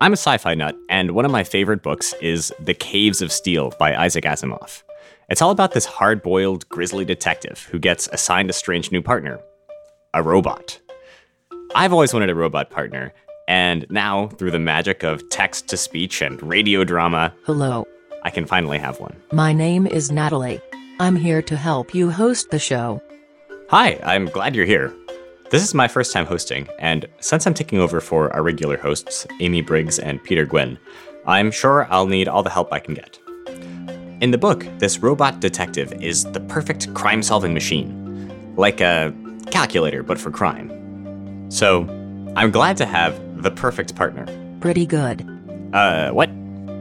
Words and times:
I'm 0.00 0.12
a 0.12 0.16
sci 0.16 0.38
fi 0.38 0.54
nut, 0.54 0.76
and 0.88 1.12
one 1.12 1.24
of 1.24 1.30
my 1.30 1.42
favorite 1.44 1.82
books 1.82 2.14
is 2.20 2.52
The 2.60 2.74
Caves 2.74 3.20
of 3.20 3.32
Steel 3.32 3.72
by 3.78 3.96
Isaac 3.96 4.24
Asimov. 4.24 4.82
It's 5.28 5.42
all 5.42 5.50
about 5.50 5.72
this 5.72 5.86
hard 5.86 6.22
boiled, 6.22 6.68
grisly 6.68 7.04
detective 7.04 7.68
who 7.70 7.78
gets 7.78 8.08
assigned 8.12 8.48
a 8.48 8.52
strange 8.54 8.92
new 8.92 9.02
partner 9.02 9.40
a 10.14 10.22
robot. 10.22 10.80
I've 11.74 11.92
always 11.92 12.14
wanted 12.14 12.30
a 12.30 12.34
robot 12.34 12.70
partner, 12.70 13.12
and 13.46 13.84
now, 13.90 14.28
through 14.28 14.52
the 14.52 14.58
magic 14.58 15.02
of 15.02 15.28
text 15.28 15.68
to 15.68 15.76
speech 15.76 16.22
and 16.22 16.42
radio 16.42 16.82
drama, 16.82 17.34
Hello, 17.44 17.86
I 18.22 18.30
can 18.30 18.46
finally 18.46 18.78
have 18.78 18.98
one. 19.00 19.14
my 19.32 19.52
name 19.52 19.86
is 19.86 20.10
Natalie. 20.10 20.60
I'm 20.98 21.14
here 21.16 21.42
to 21.42 21.56
help 21.56 21.94
you 21.94 22.10
host 22.10 22.50
the 22.50 22.58
show. 22.58 23.02
Hi, 23.68 24.00
I'm 24.02 24.26
glad 24.26 24.56
you're 24.56 24.64
here. 24.64 24.92
This 25.50 25.62
is 25.62 25.72
my 25.72 25.88
first 25.88 26.12
time 26.12 26.26
hosting, 26.26 26.68
and 26.78 27.06
since 27.20 27.46
I'm 27.46 27.54
taking 27.54 27.78
over 27.78 28.02
for 28.02 28.30
our 28.34 28.42
regular 28.42 28.76
hosts, 28.76 29.26
Amy 29.40 29.62
Briggs 29.62 29.98
and 29.98 30.22
Peter 30.22 30.44
Gwin, 30.44 30.78
I'm 31.26 31.50
sure 31.50 31.86
I'll 31.90 32.06
need 32.06 32.28
all 32.28 32.42
the 32.42 32.50
help 32.50 32.70
I 32.70 32.80
can 32.80 32.92
get. 32.92 33.18
In 34.20 34.30
the 34.30 34.36
book, 34.36 34.66
this 34.78 34.98
robot 34.98 35.40
detective 35.40 35.90
is 36.02 36.24
the 36.24 36.40
perfect 36.40 36.92
crime 36.92 37.22
solving 37.22 37.54
machine, 37.54 38.54
like 38.56 38.82
a 38.82 39.14
calculator, 39.50 40.02
but 40.02 40.18
for 40.18 40.30
crime. 40.30 41.50
So, 41.50 41.84
I'm 42.36 42.50
glad 42.50 42.76
to 42.76 42.84
have 42.84 43.42
the 43.42 43.50
perfect 43.50 43.96
partner. 43.96 44.26
Pretty 44.60 44.84
good. 44.84 45.26
Uh, 45.72 46.10
what? 46.10 46.30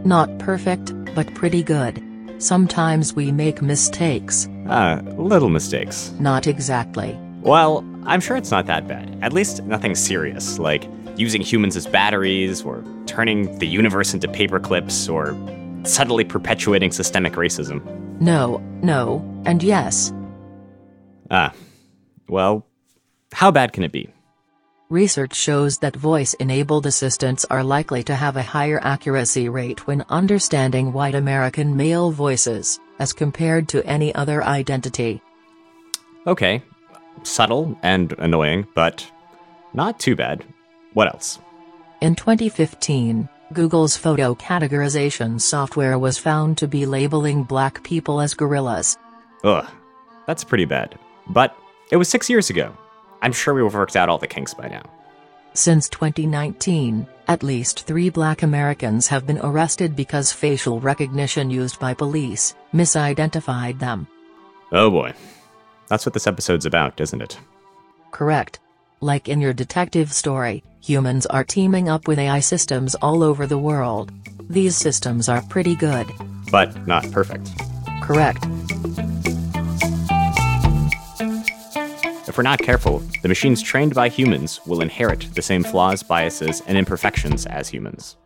Not 0.05 0.39
perfect, 0.39 0.91
but 1.15 1.33
pretty 1.35 1.63
good. 1.63 2.03
Sometimes 2.39 3.13
we 3.13 3.31
make 3.31 3.61
mistakes. 3.61 4.49
Uh, 4.67 5.01
little 5.15 5.49
mistakes. 5.49 6.11
Not 6.19 6.47
exactly. 6.47 7.17
Well, 7.41 7.81
I'm 8.07 8.21
sure 8.21 8.37
it's 8.37 8.51
not 8.51 8.65
that 8.67 8.87
bad. 8.87 9.19
At 9.21 9.33
least 9.33 9.63
nothing 9.63 9.93
serious, 9.93 10.59
like 10.59 10.89
using 11.17 11.41
humans 11.41 11.75
as 11.75 11.85
batteries, 11.85 12.63
or 12.63 12.83
turning 13.05 13.59
the 13.59 13.67
universe 13.67 14.13
into 14.13 14.29
paperclips, 14.29 15.11
or 15.11 15.35
subtly 15.85 16.23
perpetuating 16.23 16.91
systemic 16.91 17.33
racism. 17.33 17.83
No, 18.21 18.59
no, 18.81 19.21
and 19.45 19.61
yes. 19.61 20.13
Ah, 21.29 21.53
well, 22.29 22.65
how 23.33 23.51
bad 23.51 23.73
can 23.73 23.83
it 23.83 23.91
be? 23.91 24.09
Research 24.89 25.35
shows 25.35 25.79
that 25.79 25.97
voice 25.97 26.33
enabled 26.35 26.85
assistants 26.85 27.45
are 27.49 27.63
likely 27.63 28.03
to 28.03 28.15
have 28.15 28.37
a 28.37 28.41
higher 28.41 28.79
accuracy 28.81 29.49
rate 29.49 29.85
when 29.85 30.05
understanding 30.07 30.93
white 30.93 31.15
American 31.15 31.75
male 31.75 32.11
voices, 32.11 32.79
as 32.99 33.11
compared 33.11 33.67
to 33.67 33.85
any 33.85 34.15
other 34.15 34.41
identity. 34.45 35.21
Okay, 36.25 36.61
subtle 37.27 37.77
and 37.83 38.13
annoying, 38.17 38.67
but 38.75 39.09
not 39.73 39.99
too 39.99 40.15
bad. 40.15 40.43
What 40.93 41.07
else? 41.07 41.39
In 42.01 42.15
2015, 42.15 43.27
Google's 43.53 43.97
photo 43.97 44.35
categorization 44.35 45.39
software 45.39 45.97
was 45.97 46.17
found 46.17 46.57
to 46.57 46.67
be 46.67 46.85
labeling 46.85 47.43
black 47.43 47.83
people 47.83 48.19
as 48.21 48.33
gorillas. 48.33 48.97
Ugh, 49.43 49.65
that's 50.25 50.43
pretty 50.43 50.65
bad. 50.65 50.97
But 51.29 51.55
it 51.91 51.97
was 51.97 52.09
six 52.09 52.29
years 52.29 52.49
ago. 52.49 52.75
I'm 53.21 53.31
sure 53.31 53.53
we've 53.53 53.73
worked 53.73 53.95
out 53.95 54.09
all 54.09 54.17
the 54.17 54.27
kinks 54.27 54.53
by 54.53 54.67
now. 54.67 54.83
Since 55.53 55.89
2019, 55.89 57.07
at 57.27 57.41
least 57.41 57.87
three 57.87 58.09
black 58.09 58.43
Americans 58.43 59.07
have 59.07 59.25
been 59.25 59.39
arrested 59.39 59.95
because 59.95 60.31
facial 60.31 60.79
recognition 60.79 61.49
used 61.49 61.79
by 61.79 61.93
police 61.93 62.53
misidentified 62.73 63.79
them. 63.79 64.07
Oh 64.71 64.91
boy. 64.91 65.13
That's 65.89 66.05
what 66.05 66.13
this 66.13 66.27
episode's 66.27 66.65
about, 66.65 66.99
isn't 66.99 67.21
it? 67.21 67.39
Correct. 68.11 68.59
Like 68.99 69.29
in 69.29 69.39
your 69.39 69.53
detective 69.53 70.11
story, 70.11 70.63
humans 70.81 71.25
are 71.27 71.43
teaming 71.43 71.87
up 71.87 72.07
with 72.07 72.19
AI 72.19 72.39
systems 72.39 72.95
all 72.95 73.23
over 73.23 73.47
the 73.47 73.57
world. 73.57 74.11
These 74.49 74.75
systems 74.75 75.29
are 75.29 75.41
pretty 75.43 75.75
good. 75.75 76.07
But 76.51 76.87
not 76.87 77.09
perfect. 77.11 77.51
Correct. 78.01 78.45
If 82.27 82.37
we're 82.37 82.43
not 82.43 82.59
careful, 82.59 82.99
the 83.21 83.27
machines 83.29 83.61
trained 83.61 83.95
by 83.95 84.09
humans 84.09 84.59
will 84.65 84.81
inherit 84.81 85.33
the 85.35 85.41
same 85.41 85.63
flaws, 85.63 86.03
biases, 86.03 86.61
and 86.67 86.77
imperfections 86.77 87.45
as 87.45 87.69
humans. 87.69 88.17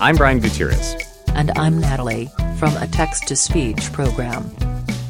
I'm 0.00 0.16
Brian 0.16 0.38
Gutierrez. 0.38 0.96
And 1.34 1.50
I'm 1.56 1.80
Natalie, 1.80 2.30
from 2.58 2.76
a 2.78 2.86
text 2.88 3.28
to 3.28 3.36
speech 3.36 3.92
program. 3.92 4.50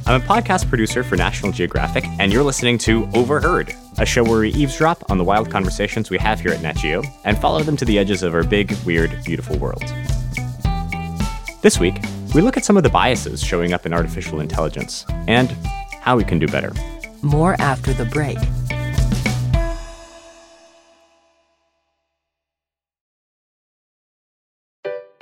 I'm 0.06 0.20
a 0.20 0.24
podcast 0.24 0.68
producer 0.68 1.02
for 1.02 1.16
National 1.16 1.50
Geographic, 1.50 2.04
and 2.18 2.30
you're 2.30 2.42
listening 2.42 2.76
to 2.78 3.08
Overheard, 3.14 3.74
a 3.98 4.04
show 4.04 4.22
where 4.22 4.40
we 4.40 4.50
eavesdrop 4.50 5.10
on 5.10 5.16
the 5.16 5.24
wild 5.24 5.50
conversations 5.50 6.10
we 6.10 6.18
have 6.18 6.40
here 6.40 6.52
at 6.52 6.60
Nat 6.60 6.76
Geo 6.76 7.02
and 7.24 7.38
follow 7.38 7.62
them 7.62 7.76
to 7.78 7.86
the 7.86 7.98
edges 7.98 8.22
of 8.22 8.34
our 8.34 8.44
big, 8.44 8.72
weird, 8.84 9.18
beautiful 9.24 9.56
world. 9.56 9.82
This 11.62 11.80
week, 11.80 11.96
we 12.34 12.42
look 12.42 12.58
at 12.58 12.66
some 12.66 12.76
of 12.76 12.82
the 12.82 12.90
biases 12.90 13.42
showing 13.42 13.72
up 13.72 13.86
in 13.86 13.94
artificial 13.94 14.40
intelligence 14.40 15.06
and 15.26 15.50
how 16.00 16.18
we 16.18 16.24
can 16.24 16.38
do 16.38 16.48
better. 16.48 16.72
More 17.22 17.56
after 17.60 17.94
the 17.94 18.04
break. 18.04 18.38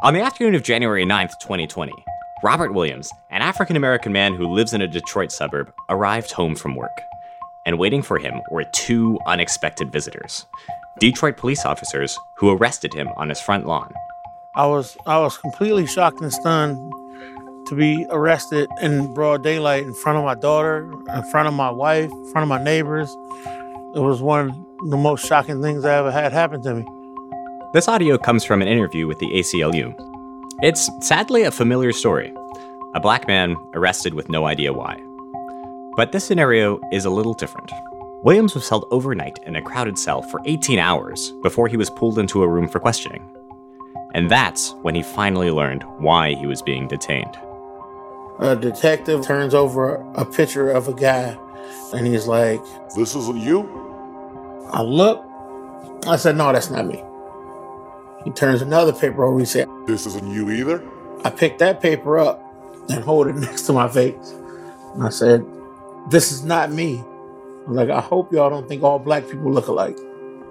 On 0.00 0.14
the 0.14 0.20
afternoon 0.20 0.54
of 0.54 0.62
January 0.62 1.04
9th, 1.04 1.40
2020, 1.40 1.92
Robert 2.44 2.72
Williams, 2.72 3.10
an 3.30 3.42
African 3.42 3.74
American 3.74 4.12
man 4.12 4.32
who 4.32 4.46
lives 4.46 4.72
in 4.72 4.80
a 4.80 4.86
Detroit 4.86 5.32
suburb, 5.32 5.72
arrived 5.88 6.30
home 6.30 6.54
from 6.54 6.76
work. 6.76 6.96
And 7.66 7.80
waiting 7.80 8.02
for 8.02 8.16
him 8.16 8.40
were 8.52 8.62
two 8.72 9.18
unexpected 9.26 9.90
visitors 9.90 10.46
Detroit 11.00 11.36
police 11.36 11.64
officers 11.64 12.16
who 12.36 12.48
arrested 12.48 12.94
him 12.94 13.08
on 13.16 13.28
his 13.28 13.40
front 13.40 13.66
lawn. 13.66 13.92
I 14.54 14.66
was 14.66 14.96
I 15.04 15.18
was 15.18 15.36
completely 15.36 15.84
shocked 15.88 16.20
and 16.20 16.32
stunned 16.32 16.76
to 17.66 17.74
be 17.74 18.06
arrested 18.10 18.68
in 18.80 19.12
broad 19.14 19.42
daylight 19.42 19.82
in 19.82 19.94
front 19.94 20.16
of 20.16 20.24
my 20.24 20.36
daughter, 20.36 20.88
in 21.12 21.24
front 21.32 21.48
of 21.48 21.54
my 21.54 21.72
wife, 21.72 22.08
in 22.08 22.30
front 22.30 22.44
of 22.44 22.48
my 22.48 22.62
neighbors. 22.62 23.10
It 23.96 24.00
was 24.00 24.22
one 24.22 24.50
of 24.50 24.90
the 24.90 24.96
most 24.96 25.26
shocking 25.26 25.60
things 25.60 25.84
I 25.84 25.96
ever 25.96 26.12
had 26.12 26.32
happen 26.32 26.62
to 26.62 26.74
me. 26.74 26.97
This 27.74 27.86
audio 27.86 28.16
comes 28.16 28.44
from 28.44 28.62
an 28.62 28.68
interview 28.68 29.06
with 29.06 29.18
the 29.18 29.26
ACLU. 29.26 29.94
It's 30.62 30.88
sadly 31.06 31.42
a 31.42 31.50
familiar 31.50 31.92
story 31.92 32.32
a 32.94 33.00
black 33.00 33.28
man 33.28 33.56
arrested 33.74 34.14
with 34.14 34.30
no 34.30 34.46
idea 34.46 34.72
why. 34.72 34.98
But 35.94 36.12
this 36.12 36.24
scenario 36.24 36.80
is 36.90 37.04
a 37.04 37.10
little 37.10 37.34
different. 37.34 37.70
Williams 38.24 38.54
was 38.54 38.66
held 38.66 38.86
overnight 38.90 39.38
in 39.44 39.54
a 39.54 39.60
crowded 39.60 39.98
cell 39.98 40.22
for 40.22 40.40
18 40.46 40.78
hours 40.78 41.32
before 41.42 41.68
he 41.68 41.76
was 41.76 41.90
pulled 41.90 42.18
into 42.18 42.42
a 42.42 42.48
room 42.48 42.68
for 42.68 42.80
questioning. 42.80 43.22
And 44.14 44.30
that's 44.30 44.72
when 44.80 44.94
he 44.94 45.02
finally 45.02 45.50
learned 45.50 45.82
why 45.98 46.32
he 46.36 46.46
was 46.46 46.62
being 46.62 46.88
detained. 46.88 47.38
A 48.38 48.56
detective 48.56 49.26
turns 49.26 49.52
over 49.52 49.96
a 50.14 50.24
picture 50.24 50.70
of 50.70 50.88
a 50.88 50.94
guy 50.94 51.36
and 51.92 52.06
he's 52.06 52.26
like, 52.26 52.62
This 52.96 53.14
isn't 53.14 53.36
you? 53.36 53.68
I 54.72 54.80
look. 54.80 55.22
I 56.06 56.16
said, 56.16 56.34
No, 56.34 56.50
that's 56.50 56.70
not 56.70 56.86
me. 56.86 57.04
He 58.24 58.30
turns 58.30 58.62
another 58.62 58.92
paper 58.92 59.24
over. 59.24 59.38
He 59.38 59.44
said, 59.44 59.68
This 59.86 60.06
isn't 60.06 60.32
you 60.32 60.50
either? 60.50 60.82
I 61.24 61.30
picked 61.30 61.58
that 61.60 61.80
paper 61.80 62.18
up 62.18 62.42
and 62.90 63.02
hold 63.02 63.26
it 63.28 63.34
next 63.36 63.62
to 63.62 63.72
my 63.72 63.88
face. 63.88 64.34
And 64.94 65.04
I 65.04 65.08
said, 65.10 65.44
This 66.10 66.32
is 66.32 66.44
not 66.44 66.72
me. 66.72 67.02
I'm 67.66 67.74
like, 67.74 67.90
I 67.90 68.00
hope 68.00 68.32
y'all 68.32 68.50
don't 68.50 68.66
think 68.68 68.82
all 68.82 68.98
black 68.98 69.28
people 69.28 69.52
look 69.52 69.68
alike. 69.68 69.96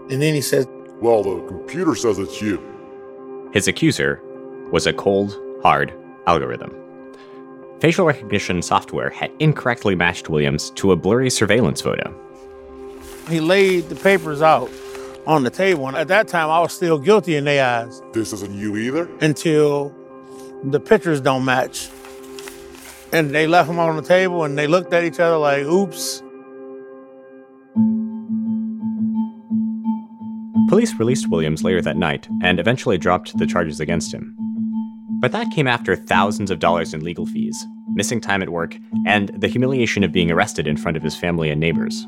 And 0.09 0.21
then 0.21 0.33
he 0.33 0.41
says, 0.41 0.67
Well, 1.01 1.23
the 1.23 1.45
computer 1.47 1.95
says 1.95 2.19
it's 2.19 2.41
you. 2.41 2.61
His 3.53 3.67
accuser 3.67 4.21
was 4.71 4.85
a 4.87 4.93
cold, 4.93 5.37
hard 5.63 5.93
algorithm. 6.27 6.73
Facial 7.79 8.05
recognition 8.05 8.61
software 8.61 9.09
had 9.09 9.31
incorrectly 9.39 9.95
matched 9.95 10.29
Williams 10.29 10.71
to 10.71 10.91
a 10.91 10.95
blurry 10.95 11.29
surveillance 11.29 11.79
photo. 11.79 12.13
he 13.29 13.39
laid 13.39 13.87
the 13.89 13.95
papers 13.95 14.41
out 14.41 14.69
on 15.27 15.43
the 15.43 15.49
table. 15.51 15.87
And 15.87 15.95
at 15.97 16.07
that 16.07 16.27
time, 16.27 16.49
I 16.49 16.59
was 16.59 16.73
still 16.73 16.97
guilty 16.97 17.35
in 17.35 17.43
their 17.43 17.63
eyes 17.63 18.01
This 18.13 18.33
isn't 18.33 18.55
you 18.55 18.75
either? 18.77 19.07
until 19.21 19.93
the 20.63 20.79
pictures 20.79 21.21
don't 21.21 21.45
match. 21.45 21.89
And 23.13 23.31
they 23.35 23.45
left 23.45 23.67
them 23.67 23.77
on 23.79 23.95
the 23.95 24.01
table 24.01 24.43
and 24.43 24.57
they 24.57 24.67
looked 24.67 24.91
at 24.93 25.03
each 25.03 25.19
other 25.19 25.37
like, 25.37 25.63
oops. 25.63 26.23
Police 30.69 30.93
released 30.95 31.29
Williams 31.29 31.63
later 31.63 31.81
that 31.81 31.95
night 31.95 32.27
and 32.41 32.59
eventually 32.59 32.97
dropped 32.97 33.37
the 33.37 33.47
charges 33.47 33.79
against 33.79 34.13
him. 34.13 34.35
But 35.21 35.31
that 35.31 35.51
came 35.51 35.67
after 35.67 35.95
thousands 35.95 36.51
of 36.51 36.59
dollars 36.59 36.93
in 36.93 37.03
legal 37.03 37.25
fees, 37.25 37.65
missing 37.93 38.19
time 38.19 38.41
at 38.43 38.49
work, 38.49 38.77
and 39.05 39.29
the 39.29 39.47
humiliation 39.47 40.03
of 40.03 40.11
being 40.11 40.29
arrested 40.29 40.67
in 40.67 40.75
front 40.77 40.97
of 40.97 41.03
his 41.03 41.15
family 41.15 41.49
and 41.49 41.59
neighbors. 41.61 42.05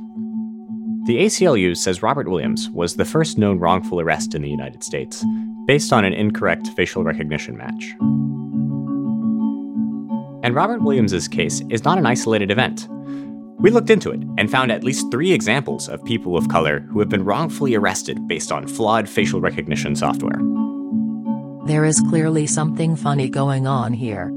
The 1.10 1.26
ACLU 1.26 1.76
says 1.76 2.04
Robert 2.04 2.30
Williams 2.30 2.70
was 2.70 2.96
the 2.96 3.04
first 3.04 3.40
known 3.40 3.58
wrongful 3.58 4.00
arrest 4.00 4.36
in 4.36 4.44
the 4.44 4.50
United 4.50 4.84
States, 4.84 5.26
based 5.66 5.92
on 5.92 6.06
an 6.06 6.14
incorrect 6.14 6.68
facial 6.76 7.04
recognition 7.04 7.58
match. 7.58 7.96
And 10.44 10.54
Robert 10.54 10.84
Williams's 10.84 11.28
case 11.28 11.64
is 11.72 11.84
not 11.84 11.98
an 11.98 12.06
isolated 12.06 12.52
event. 12.52 12.88
We 13.58 13.72
looked 13.72 13.90
into 13.90 14.12
it 14.12 14.22
and 14.38 14.52
found 14.52 14.72
at 14.72 14.84
least 14.84 15.10
three 15.10 15.32
examples 15.32 15.90
of 15.90 16.06
people 16.06 16.38
of 16.38 16.48
color 16.48 16.82
who 16.82 17.00
have 17.00 17.10
been 17.10 17.26
wrongfully 17.26 17.74
arrested 17.74 18.28
based 18.28 18.52
on 18.52 18.68
flawed 18.68 19.10
facial 19.10 19.42
recognition 19.42 19.96
software. 19.96 20.40
There 21.66 21.86
is 21.86 22.00
clearly 22.02 22.46
something 22.46 22.96
funny 22.96 23.30
going 23.30 23.66
on 23.66 23.94
here. 23.94 24.32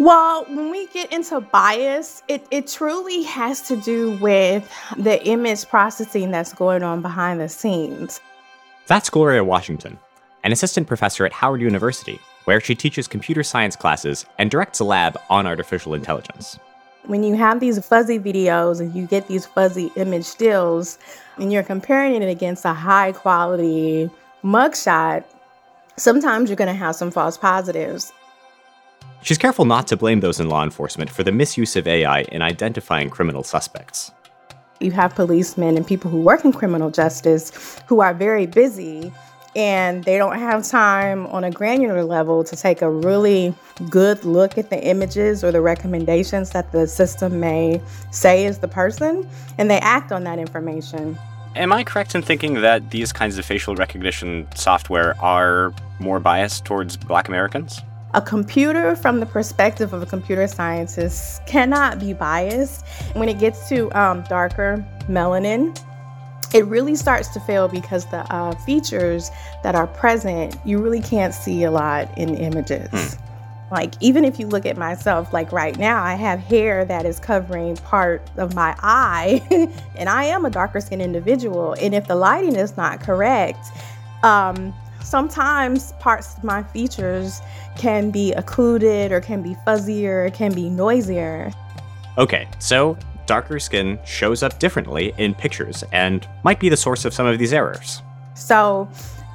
Well, 0.00 0.46
when 0.46 0.70
we 0.70 0.86
get 0.86 1.12
into 1.12 1.42
bias, 1.42 2.22
it, 2.26 2.46
it 2.50 2.66
truly 2.66 3.22
has 3.24 3.60
to 3.68 3.76
do 3.76 4.16
with 4.16 4.66
the 4.96 5.22
image 5.26 5.68
processing 5.68 6.30
that's 6.30 6.54
going 6.54 6.82
on 6.82 7.02
behind 7.02 7.38
the 7.38 7.50
scenes. 7.50 8.18
That's 8.86 9.10
Gloria 9.10 9.44
Washington, 9.44 9.98
an 10.42 10.52
assistant 10.52 10.86
professor 10.86 11.26
at 11.26 11.34
Howard 11.34 11.60
University, 11.60 12.18
where 12.46 12.62
she 12.62 12.74
teaches 12.74 13.06
computer 13.06 13.42
science 13.42 13.76
classes 13.76 14.24
and 14.38 14.50
directs 14.50 14.80
a 14.80 14.84
lab 14.84 15.20
on 15.28 15.46
artificial 15.46 15.92
intelligence. 15.92 16.58
When 17.04 17.22
you 17.22 17.36
have 17.36 17.60
these 17.60 17.78
fuzzy 17.84 18.18
videos 18.18 18.80
and 18.80 18.94
you 18.94 19.06
get 19.06 19.28
these 19.28 19.44
fuzzy 19.44 19.92
image 19.96 20.24
stills 20.24 20.98
and 21.36 21.52
you're 21.52 21.62
comparing 21.62 22.22
it 22.22 22.30
against 22.30 22.64
a 22.64 22.72
high 22.72 23.12
quality 23.12 24.08
mugshot, 24.42 25.24
sometimes 25.98 26.48
you're 26.48 26.56
going 26.56 26.68
to 26.68 26.72
have 26.72 26.96
some 26.96 27.10
false 27.10 27.36
positives. 27.36 28.14
She's 29.22 29.38
careful 29.38 29.64
not 29.64 29.86
to 29.88 29.96
blame 29.96 30.20
those 30.20 30.40
in 30.40 30.48
law 30.48 30.64
enforcement 30.64 31.10
for 31.10 31.22
the 31.22 31.32
misuse 31.32 31.76
of 31.76 31.86
AI 31.86 32.22
in 32.22 32.42
identifying 32.42 33.10
criminal 33.10 33.42
suspects. 33.42 34.10
You 34.80 34.92
have 34.92 35.14
policemen 35.14 35.76
and 35.76 35.86
people 35.86 36.10
who 36.10 36.22
work 36.22 36.44
in 36.44 36.52
criminal 36.52 36.90
justice 36.90 37.82
who 37.86 38.00
are 38.00 38.14
very 38.14 38.46
busy 38.46 39.12
and 39.56 40.04
they 40.04 40.16
don't 40.16 40.38
have 40.38 40.66
time 40.66 41.26
on 41.26 41.44
a 41.44 41.50
granular 41.50 42.04
level 42.04 42.44
to 42.44 42.56
take 42.56 42.82
a 42.82 42.90
really 42.90 43.52
good 43.88 44.24
look 44.24 44.56
at 44.56 44.70
the 44.70 44.82
images 44.82 45.42
or 45.42 45.50
the 45.50 45.60
recommendations 45.60 46.50
that 46.50 46.70
the 46.72 46.86
system 46.86 47.40
may 47.40 47.80
say 48.12 48.46
is 48.46 48.58
the 48.58 48.68
person, 48.68 49.28
and 49.58 49.68
they 49.68 49.78
act 49.80 50.12
on 50.12 50.22
that 50.24 50.38
information. 50.38 51.18
Am 51.56 51.72
I 51.72 51.82
correct 51.82 52.14
in 52.14 52.22
thinking 52.22 52.60
that 52.60 52.90
these 52.90 53.12
kinds 53.12 53.38
of 53.38 53.44
facial 53.44 53.74
recognition 53.74 54.46
software 54.54 55.20
are 55.20 55.74
more 55.98 56.20
biased 56.20 56.64
towards 56.64 56.96
black 56.96 57.26
Americans? 57.26 57.82
A 58.12 58.20
computer, 58.20 58.96
from 58.96 59.20
the 59.20 59.26
perspective 59.26 59.92
of 59.92 60.02
a 60.02 60.06
computer 60.06 60.48
scientist, 60.48 61.46
cannot 61.46 62.00
be 62.00 62.12
biased. 62.12 62.84
When 63.14 63.28
it 63.28 63.38
gets 63.38 63.68
to 63.68 63.90
um, 63.92 64.24
darker 64.28 64.84
melanin, 65.08 65.78
it 66.52 66.64
really 66.66 66.96
starts 66.96 67.28
to 67.28 67.40
fail 67.40 67.68
because 67.68 68.06
the 68.06 68.20
uh, 68.34 68.56
features 68.64 69.30
that 69.62 69.76
are 69.76 69.86
present, 69.86 70.56
you 70.64 70.78
really 70.78 71.00
can't 71.00 71.32
see 71.32 71.62
a 71.62 71.70
lot 71.70 72.16
in 72.18 72.34
images. 72.34 72.88
Hmm. 72.90 73.24
Like, 73.70 73.94
even 74.00 74.24
if 74.24 74.40
you 74.40 74.48
look 74.48 74.66
at 74.66 74.76
myself, 74.76 75.32
like 75.32 75.52
right 75.52 75.78
now, 75.78 76.02
I 76.02 76.14
have 76.14 76.40
hair 76.40 76.84
that 76.86 77.06
is 77.06 77.20
covering 77.20 77.76
part 77.76 78.28
of 78.36 78.56
my 78.56 78.74
eye, 78.82 79.40
and 79.96 80.08
I 80.08 80.24
am 80.24 80.44
a 80.44 80.50
darker 80.50 80.80
skinned 80.80 81.02
individual. 81.02 81.74
And 81.74 81.94
if 81.94 82.08
the 82.08 82.16
lighting 82.16 82.56
is 82.56 82.76
not 82.76 82.98
correct, 83.00 83.64
um, 84.24 84.74
sometimes 85.10 85.92
parts 85.94 86.36
of 86.36 86.44
my 86.44 86.62
features 86.62 87.40
can 87.76 88.12
be 88.12 88.32
occluded 88.34 89.10
or 89.10 89.20
can 89.20 89.42
be 89.42 89.56
fuzzier, 89.66 90.32
can 90.32 90.54
be 90.54 90.70
noisier. 90.70 91.52
Okay, 92.16 92.48
so 92.60 92.96
darker 93.26 93.58
skin 93.58 93.98
shows 94.04 94.44
up 94.44 94.58
differently 94.60 95.12
in 95.18 95.34
pictures 95.34 95.82
and 95.92 96.28
might 96.44 96.60
be 96.60 96.68
the 96.68 96.76
source 96.76 97.04
of 97.04 97.12
some 97.12 97.26
of 97.26 97.38
these 97.38 97.52
errors. 97.52 98.02
So 98.34 98.88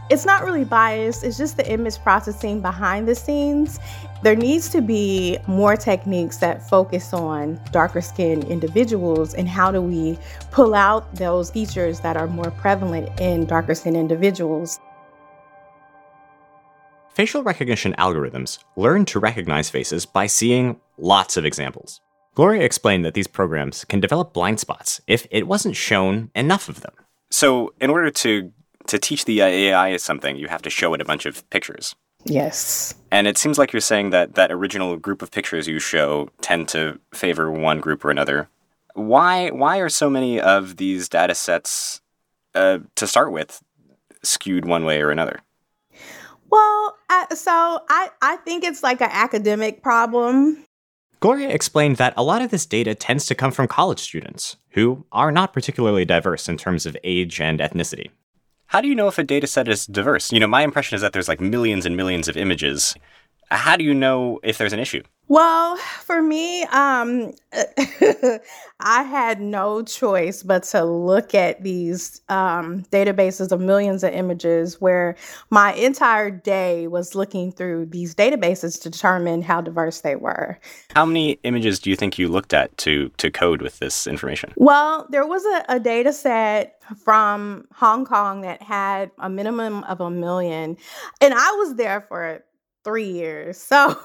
it's 0.09 0.25
not 0.25 0.45
really 0.45 0.63
biased, 0.63 1.25
it's 1.25 1.37
just 1.37 1.57
the 1.57 1.69
image 1.69 1.97
processing 1.99 2.61
behind 2.61 3.05
the 3.07 3.15
scenes. 3.15 3.79
There 4.23 4.35
needs 4.35 4.69
to 4.69 4.81
be 4.81 5.37
more 5.45 5.75
techniques 5.75 6.37
that 6.37 6.67
focus 6.67 7.11
on 7.11 7.59
darker 7.71 8.01
skinned 8.01 8.45
individuals 8.45 9.33
and 9.33 9.47
how 9.47 9.71
do 9.71 9.81
we 9.81 10.17
pull 10.51 10.73
out 10.73 11.13
those 11.15 11.51
features 11.51 11.99
that 11.99 12.15
are 12.15 12.27
more 12.27 12.51
prevalent 12.51 13.19
in 13.19 13.45
darker 13.45 13.75
skinned 13.75 13.97
individuals. 13.97 14.79
Facial 17.15 17.43
recognition 17.43 17.95
algorithms 17.97 18.59
learn 18.75 19.05
to 19.05 19.19
recognize 19.19 19.69
faces 19.69 20.05
by 20.05 20.27
seeing 20.27 20.81
lots 20.97 21.37
of 21.37 21.45
examples. 21.45 22.01
Gloria 22.33 22.63
explained 22.63 23.05
that 23.05 23.13
these 23.13 23.25
programs 23.25 23.85
can 23.85 24.01
develop 24.01 24.33
blind 24.33 24.59
spots 24.59 24.99
if 25.07 25.25
it 25.31 25.47
wasn't 25.47 25.77
shown 25.77 26.29
enough 26.35 26.67
of 26.67 26.81
them. 26.81 26.91
So, 27.29 27.73
in 27.79 27.89
order 27.89 28.11
to 28.11 28.51
to 28.87 28.99
teach 28.99 29.23
the 29.23 29.41
AI 29.41 29.95
something, 29.95 30.35
you 30.35 30.49
have 30.49 30.61
to 30.63 30.69
show 30.69 30.93
it 30.93 30.99
a 30.99 31.05
bunch 31.05 31.25
of 31.25 31.49
pictures. 31.49 31.95
Yes. 32.25 32.93
And 33.11 33.27
it 33.27 33.37
seems 33.37 33.57
like 33.57 33.71
you're 33.71 33.79
saying 33.79 34.09
that 34.09 34.35
that 34.35 34.51
original 34.51 34.97
group 34.97 35.21
of 35.21 35.31
pictures 35.31 35.69
you 35.69 35.79
show 35.79 36.29
tend 36.41 36.67
to 36.69 36.99
favor 37.13 37.49
one 37.49 37.79
group 37.79 38.03
or 38.03 38.11
another. 38.11 38.49
Why 38.93 39.51
why 39.51 39.77
are 39.77 39.89
so 39.89 40.09
many 40.09 40.41
of 40.41 40.75
these 40.75 41.07
data 41.07 41.33
sets 41.33 42.01
uh, 42.53 42.79
to 42.95 43.07
start 43.07 43.31
with 43.31 43.63
skewed 44.21 44.65
one 44.65 44.83
way 44.83 45.01
or 45.01 45.11
another? 45.11 45.39
Well, 46.55 46.97
I, 47.09 47.27
so 47.35 47.81
I, 47.89 48.11
I 48.21 48.37
think 48.37 48.63
it's 48.63 48.81
like 48.81 49.01
an 49.01 49.09
academic 49.11 49.83
problem. 49.83 50.63
Gloria 51.19 51.49
explained 51.49 51.97
that 51.97 52.13
a 52.15 52.23
lot 52.23 52.41
of 52.41 52.49
this 52.49 52.65
data 52.65 52.95
tends 52.95 53.25
to 53.25 53.35
come 53.35 53.51
from 53.51 53.67
college 53.67 53.99
students, 53.99 54.55
who 54.69 55.05
are 55.11 55.33
not 55.33 55.51
particularly 55.51 56.05
diverse 56.05 56.47
in 56.47 56.55
terms 56.55 56.85
of 56.85 56.95
age 57.03 57.41
and 57.41 57.59
ethnicity. 57.59 58.09
How 58.67 58.79
do 58.79 58.87
you 58.87 58.95
know 58.95 59.09
if 59.09 59.17
a 59.17 59.23
data 59.23 59.47
set 59.47 59.67
is 59.67 59.85
diverse? 59.85 60.31
You 60.31 60.39
know, 60.39 60.47
my 60.47 60.61
impression 60.61 60.95
is 60.95 61.01
that 61.01 61.11
there's 61.11 61.27
like 61.27 61.41
millions 61.41 61.85
and 61.85 61.97
millions 61.97 62.29
of 62.29 62.37
images. 62.37 62.95
How 63.51 63.75
do 63.75 63.83
you 63.83 63.93
know 63.93 64.39
if 64.43 64.57
there's 64.57 64.73
an 64.73 64.79
issue? 64.79 65.03
Well, 65.27 65.77
for 65.77 66.21
me, 66.21 66.63
um, 66.65 67.33
I 68.79 69.01
had 69.01 69.41
no 69.41 69.81
choice 69.81 70.43
but 70.43 70.61
to 70.65 70.83
look 70.83 71.33
at 71.33 71.63
these 71.63 72.21
um, 72.29 72.83
databases 72.91 73.51
of 73.51 73.59
millions 73.59 74.03
of 74.03 74.13
images 74.13 74.79
where 74.79 75.15
my 75.49 75.73
entire 75.73 76.29
day 76.29 76.87
was 76.87 77.15
looking 77.15 77.51
through 77.51 77.87
these 77.87 78.13
databases 78.13 78.79
to 78.83 78.89
determine 78.91 79.41
how 79.41 79.61
diverse 79.61 80.01
they 80.01 80.15
were. 80.15 80.59
How 80.93 81.05
many 81.05 81.39
images 81.43 81.79
do 81.79 81.89
you 81.89 81.95
think 81.95 82.19
you 82.19 82.27
looked 82.27 82.53
at 82.53 82.77
to, 82.79 83.09
to 83.17 83.31
code 83.31 83.63
with 83.63 83.79
this 83.79 84.05
information? 84.05 84.53
Well, 84.57 85.07
there 85.09 85.25
was 85.25 85.43
a, 85.43 85.65
a 85.69 85.79
data 85.79 86.13
set 86.13 86.83
from 87.03 87.67
Hong 87.73 88.05
Kong 88.05 88.41
that 88.41 88.61
had 88.61 89.09
a 89.17 89.29
minimum 89.29 89.83
of 89.85 90.01
a 90.01 90.11
million, 90.11 90.77
and 91.19 91.33
I 91.33 91.51
was 91.53 91.75
there 91.75 92.01
for 92.01 92.43
three 92.85 93.11
years. 93.11 93.57
So 93.57 93.75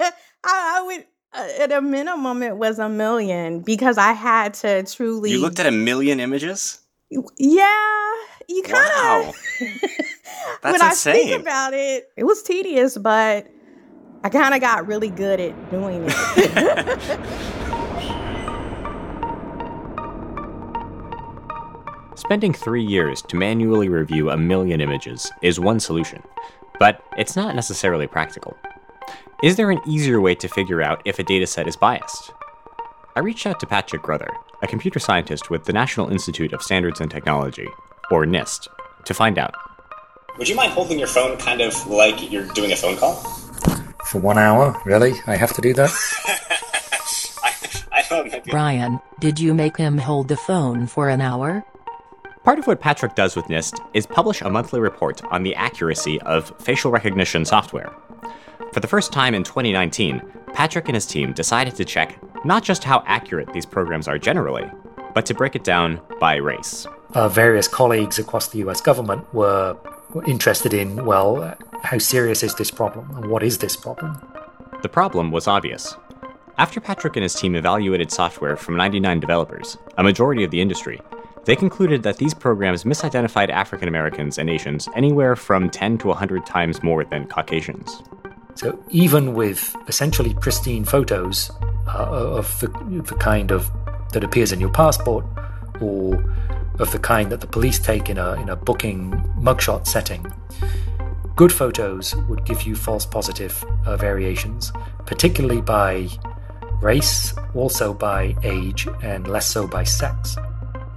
I, 0.00 0.12
I 0.44 0.82
would, 0.84 1.06
uh, 1.32 1.62
at 1.62 1.72
a 1.72 1.80
minimum, 1.80 2.42
it 2.42 2.58
was 2.58 2.78
a 2.78 2.90
million 2.90 3.60
because 3.60 3.96
I 3.96 4.12
had 4.12 4.52
to 4.54 4.82
truly. 4.82 5.30
You 5.30 5.40
looked 5.40 5.60
at 5.60 5.66
a 5.66 5.70
million 5.70 6.20
images? 6.20 6.80
Yeah, 7.10 8.12
you 8.48 8.62
kind 8.64 8.76
of. 8.76 9.26
Wow. 9.26 9.32
when 9.60 9.78
That's 10.62 10.82
I 10.82 10.90
insane. 10.90 11.14
think 11.14 11.40
about 11.40 11.72
it, 11.72 12.10
it 12.16 12.24
was 12.24 12.42
tedious, 12.42 12.98
but 12.98 13.46
I 14.24 14.28
kind 14.28 14.54
of 14.54 14.60
got 14.60 14.86
really 14.86 15.08
good 15.10 15.40
at 15.40 15.70
doing 15.70 16.04
it. 16.06 17.58
Spending 22.16 22.52
three 22.52 22.82
years 22.84 23.22
to 23.22 23.36
manually 23.36 23.88
review 23.88 24.28
a 24.30 24.36
million 24.36 24.80
images 24.80 25.30
is 25.40 25.60
one 25.60 25.78
solution, 25.78 26.20
but 26.78 27.02
it's 27.16 27.36
not 27.36 27.54
necessarily 27.54 28.06
practical. 28.06 28.56
Is 29.42 29.56
there 29.56 29.70
an 29.70 29.80
easier 29.86 30.20
way 30.20 30.34
to 30.36 30.48
figure 30.48 30.82
out 30.82 31.02
if 31.04 31.18
a 31.18 31.24
dataset 31.24 31.66
is 31.66 31.76
biased? 31.76 32.32
I 33.14 33.20
reached 33.20 33.46
out 33.46 33.60
to 33.60 33.66
Patrick 33.66 34.02
Grother, 34.02 34.30
a 34.62 34.66
computer 34.66 34.98
scientist 34.98 35.50
with 35.50 35.64
the 35.64 35.72
National 35.72 36.08
Institute 36.08 36.52
of 36.52 36.62
Standards 36.62 37.00
and 37.00 37.10
Technology, 37.10 37.68
or 38.10 38.24
NIST, 38.26 38.68
to 39.04 39.14
find 39.14 39.38
out. 39.38 39.54
would 40.38 40.48
you 40.48 40.54
mind 40.56 40.72
holding 40.72 40.98
your 40.98 41.08
phone 41.08 41.36
kind 41.38 41.60
of 41.60 41.86
like 41.86 42.30
you're 42.30 42.46
doing 42.48 42.72
a 42.72 42.76
phone 42.76 42.96
call? 42.96 43.14
For 44.06 44.20
one 44.20 44.38
hour? 44.38 44.80
Really? 44.84 45.14
I 45.26 45.36
have 45.36 45.52
to 45.54 45.60
do 45.60 45.74
that? 45.74 45.90
I, 47.44 47.54
I 47.92 48.02
thought 48.02 48.26
maybe. 48.26 48.50
Brian, 48.50 49.00
did 49.20 49.38
you 49.38 49.54
make 49.54 49.76
him 49.76 49.98
hold 49.98 50.28
the 50.28 50.36
phone 50.36 50.86
for 50.86 51.08
an 51.08 51.20
hour? 51.20 51.64
Part 52.48 52.58
of 52.58 52.66
what 52.66 52.80
Patrick 52.80 53.14
does 53.14 53.36
with 53.36 53.44
NIST 53.48 53.78
is 53.92 54.06
publish 54.06 54.40
a 54.40 54.48
monthly 54.48 54.80
report 54.80 55.22
on 55.24 55.42
the 55.42 55.54
accuracy 55.54 56.18
of 56.22 56.50
facial 56.58 56.90
recognition 56.90 57.44
software. 57.44 57.92
For 58.72 58.80
the 58.80 58.86
first 58.86 59.12
time 59.12 59.34
in 59.34 59.44
2019, 59.44 60.22
Patrick 60.54 60.86
and 60.86 60.94
his 60.94 61.04
team 61.04 61.34
decided 61.34 61.74
to 61.74 61.84
check 61.84 62.18
not 62.46 62.64
just 62.64 62.84
how 62.84 63.02
accurate 63.06 63.52
these 63.52 63.66
programs 63.66 64.08
are 64.08 64.18
generally, 64.18 64.64
but 65.12 65.26
to 65.26 65.34
break 65.34 65.56
it 65.56 65.62
down 65.62 66.00
by 66.20 66.36
race. 66.36 66.86
Uh, 67.12 67.28
various 67.28 67.68
colleagues 67.68 68.18
across 68.18 68.48
the 68.48 68.60
US 68.60 68.80
government 68.80 69.30
were 69.34 69.76
interested 70.26 70.72
in, 70.72 71.04
well, 71.04 71.54
how 71.82 71.98
serious 71.98 72.42
is 72.42 72.54
this 72.54 72.70
problem 72.70 73.14
and 73.14 73.26
what 73.26 73.42
is 73.42 73.58
this 73.58 73.76
problem? 73.76 74.26
The 74.80 74.88
problem 74.88 75.32
was 75.32 75.46
obvious. 75.46 75.94
After 76.56 76.80
Patrick 76.80 77.14
and 77.14 77.22
his 77.22 77.34
team 77.34 77.54
evaluated 77.54 78.10
software 78.10 78.56
from 78.56 78.74
99 78.74 79.20
developers, 79.20 79.76
a 79.98 80.02
majority 80.02 80.44
of 80.44 80.50
the 80.50 80.62
industry, 80.62 80.98
they 81.48 81.56
concluded 81.56 82.02
that 82.02 82.18
these 82.18 82.34
programs 82.34 82.84
misidentified 82.84 83.48
African 83.48 83.88
Americans 83.88 84.36
and 84.36 84.50
Asians 84.50 84.86
anywhere 84.94 85.34
from 85.34 85.70
10 85.70 85.96
to 85.96 86.08
100 86.08 86.44
times 86.44 86.82
more 86.82 87.04
than 87.04 87.26
Caucasians. 87.26 88.02
So 88.54 88.78
even 88.90 89.32
with 89.32 89.74
essentially 89.86 90.34
pristine 90.34 90.84
photos 90.84 91.50
uh, 91.86 92.36
of 92.36 92.60
the, 92.60 92.68
the 93.02 93.14
kind 93.14 93.50
of 93.50 93.70
that 94.12 94.22
appears 94.22 94.52
in 94.52 94.60
your 94.60 94.68
passport, 94.68 95.24
or 95.80 96.22
of 96.78 96.92
the 96.92 96.98
kind 96.98 97.32
that 97.32 97.40
the 97.40 97.46
police 97.46 97.78
take 97.78 98.10
in 98.10 98.18
a 98.18 98.34
in 98.34 98.50
a 98.50 98.56
booking 98.56 99.12
mugshot 99.40 99.86
setting, 99.86 100.30
good 101.34 101.50
photos 101.50 102.14
would 102.28 102.44
give 102.44 102.64
you 102.64 102.76
false 102.76 103.06
positive 103.06 103.64
uh, 103.86 103.96
variations, 103.96 104.70
particularly 105.06 105.62
by 105.62 106.10
race, 106.82 107.32
also 107.54 107.94
by 107.94 108.36
age, 108.42 108.86
and 109.02 109.26
less 109.26 109.46
so 109.46 109.66
by 109.66 109.82
sex. 109.82 110.36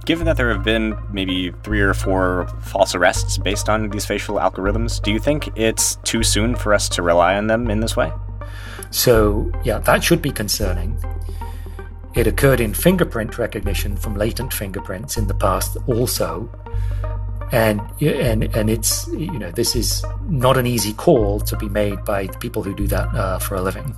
Given 0.04 0.26
that 0.26 0.36
there 0.36 0.52
have 0.52 0.64
been 0.64 0.96
maybe 1.12 1.52
three 1.62 1.80
or 1.80 1.94
four 1.94 2.48
false 2.60 2.94
arrests 2.94 3.38
based 3.38 3.68
on 3.68 3.88
these 3.90 4.04
facial 4.04 4.36
algorithms, 4.36 5.00
do 5.00 5.12
you 5.12 5.20
think 5.20 5.48
it's 5.56 5.96
too 6.02 6.24
soon 6.24 6.56
for 6.56 6.74
us 6.74 6.88
to 6.90 7.02
rely 7.02 7.36
on 7.36 7.46
them 7.46 7.70
in 7.70 7.80
this 7.80 7.96
way? 7.96 8.12
So, 8.90 9.50
yeah, 9.64 9.78
that 9.78 10.02
should 10.02 10.20
be 10.20 10.32
concerning. 10.32 10.98
It 12.14 12.26
occurred 12.26 12.60
in 12.60 12.74
fingerprint 12.74 13.38
recognition 13.38 13.96
from 13.96 14.16
latent 14.16 14.52
fingerprints 14.52 15.16
in 15.16 15.28
the 15.28 15.34
past 15.34 15.76
also. 15.86 16.50
And, 17.52 17.80
and 18.00 18.44
and 18.56 18.70
it's 18.70 19.06
you 19.08 19.38
know 19.38 19.50
this 19.50 19.76
is 19.76 20.02
not 20.26 20.56
an 20.56 20.66
easy 20.66 20.94
call 20.94 21.38
to 21.40 21.54
be 21.54 21.68
made 21.68 22.02
by 22.02 22.26
the 22.26 22.38
people 22.38 22.62
who 22.62 22.74
do 22.74 22.86
that 22.86 23.14
uh, 23.14 23.38
for 23.38 23.56
a 23.56 23.60
living, 23.60 23.94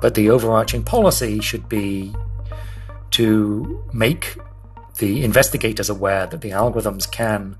but 0.00 0.16
the 0.16 0.30
overarching 0.30 0.82
policy 0.82 1.40
should 1.40 1.68
be 1.68 2.12
to 3.12 3.84
make 3.92 4.36
the 5.00 5.24
investigators 5.24 5.90
aware 5.90 6.26
that 6.26 6.42
the 6.42 6.50
algorithms 6.50 7.10
can 7.10 7.56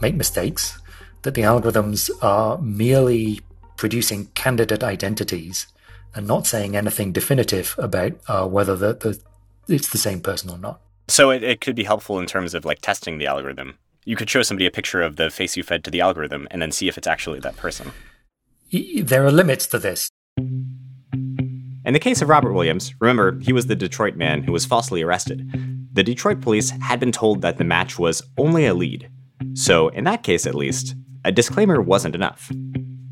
make 0.00 0.14
mistakes, 0.14 0.78
that 1.22 1.34
the 1.34 1.42
algorithms 1.42 2.10
are 2.22 2.58
merely 2.58 3.40
producing 3.76 4.26
candidate 4.34 4.82
identities 4.82 5.68
and 6.14 6.26
not 6.26 6.46
saying 6.46 6.76
anything 6.76 7.12
definitive 7.12 7.74
about 7.78 8.12
uh, 8.28 8.46
whether 8.46 8.76
the, 8.76 8.94
the, 8.94 9.18
it's 9.72 9.90
the 9.90 9.98
same 9.98 10.20
person 10.20 10.50
or 10.50 10.58
not. 10.58 10.80
So 11.08 11.30
it, 11.30 11.42
it 11.42 11.60
could 11.60 11.76
be 11.76 11.84
helpful 11.84 12.18
in 12.18 12.26
terms 12.26 12.54
of 12.54 12.64
like 12.64 12.80
testing 12.80 13.18
the 13.18 13.26
algorithm. 13.26 13.78
You 14.04 14.16
could 14.16 14.28
show 14.28 14.42
somebody 14.42 14.66
a 14.66 14.70
picture 14.70 15.00
of 15.00 15.16
the 15.16 15.30
face 15.30 15.56
you 15.56 15.62
fed 15.62 15.84
to 15.84 15.90
the 15.90 16.00
algorithm 16.00 16.46
and 16.50 16.60
then 16.60 16.72
see 16.72 16.88
if 16.88 16.98
it's 16.98 17.06
actually 17.06 17.40
that 17.40 17.56
person. 17.56 17.92
There 18.70 19.24
are 19.24 19.32
limits 19.32 19.66
to 19.68 19.78
this. 19.78 20.10
In 21.86 21.92
the 21.92 22.00
case 22.00 22.20
of 22.22 22.28
Robert 22.28 22.52
Williams, 22.52 22.94
remember, 22.98 23.38
he 23.40 23.52
was 23.52 23.66
the 23.66 23.76
Detroit 23.76 24.16
man 24.16 24.42
who 24.42 24.52
was 24.52 24.64
falsely 24.64 25.02
arrested. 25.02 25.48
The 25.94 26.02
Detroit 26.02 26.40
police 26.40 26.70
had 26.70 27.00
been 27.00 27.12
told 27.12 27.40
that 27.42 27.56
the 27.56 27.64
match 27.64 27.98
was 27.98 28.22
only 28.36 28.66
a 28.66 28.74
lead. 28.74 29.08
So, 29.54 29.88
in 29.88 30.04
that 30.04 30.24
case 30.24 30.44
at 30.46 30.54
least, 30.54 30.96
a 31.24 31.30
disclaimer 31.30 31.80
wasn't 31.80 32.16
enough. 32.16 32.50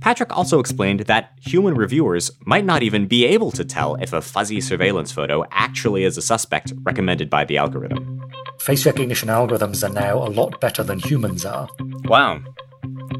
Patrick 0.00 0.36
also 0.36 0.58
explained 0.58 1.00
that 1.00 1.30
human 1.40 1.76
reviewers 1.76 2.32
might 2.40 2.64
not 2.64 2.82
even 2.82 3.06
be 3.06 3.24
able 3.24 3.52
to 3.52 3.64
tell 3.64 3.94
if 3.94 4.12
a 4.12 4.20
fuzzy 4.20 4.60
surveillance 4.60 5.12
photo 5.12 5.44
actually 5.52 6.02
is 6.02 6.18
a 6.18 6.22
suspect 6.22 6.72
recommended 6.82 7.30
by 7.30 7.44
the 7.44 7.56
algorithm. 7.56 8.20
Face 8.58 8.84
recognition 8.84 9.28
algorithms 9.28 9.88
are 9.88 9.92
now 9.92 10.18
a 10.18 10.26
lot 10.26 10.60
better 10.60 10.82
than 10.82 10.98
humans 10.98 11.44
are. 11.44 11.68
Wow. 12.06 12.40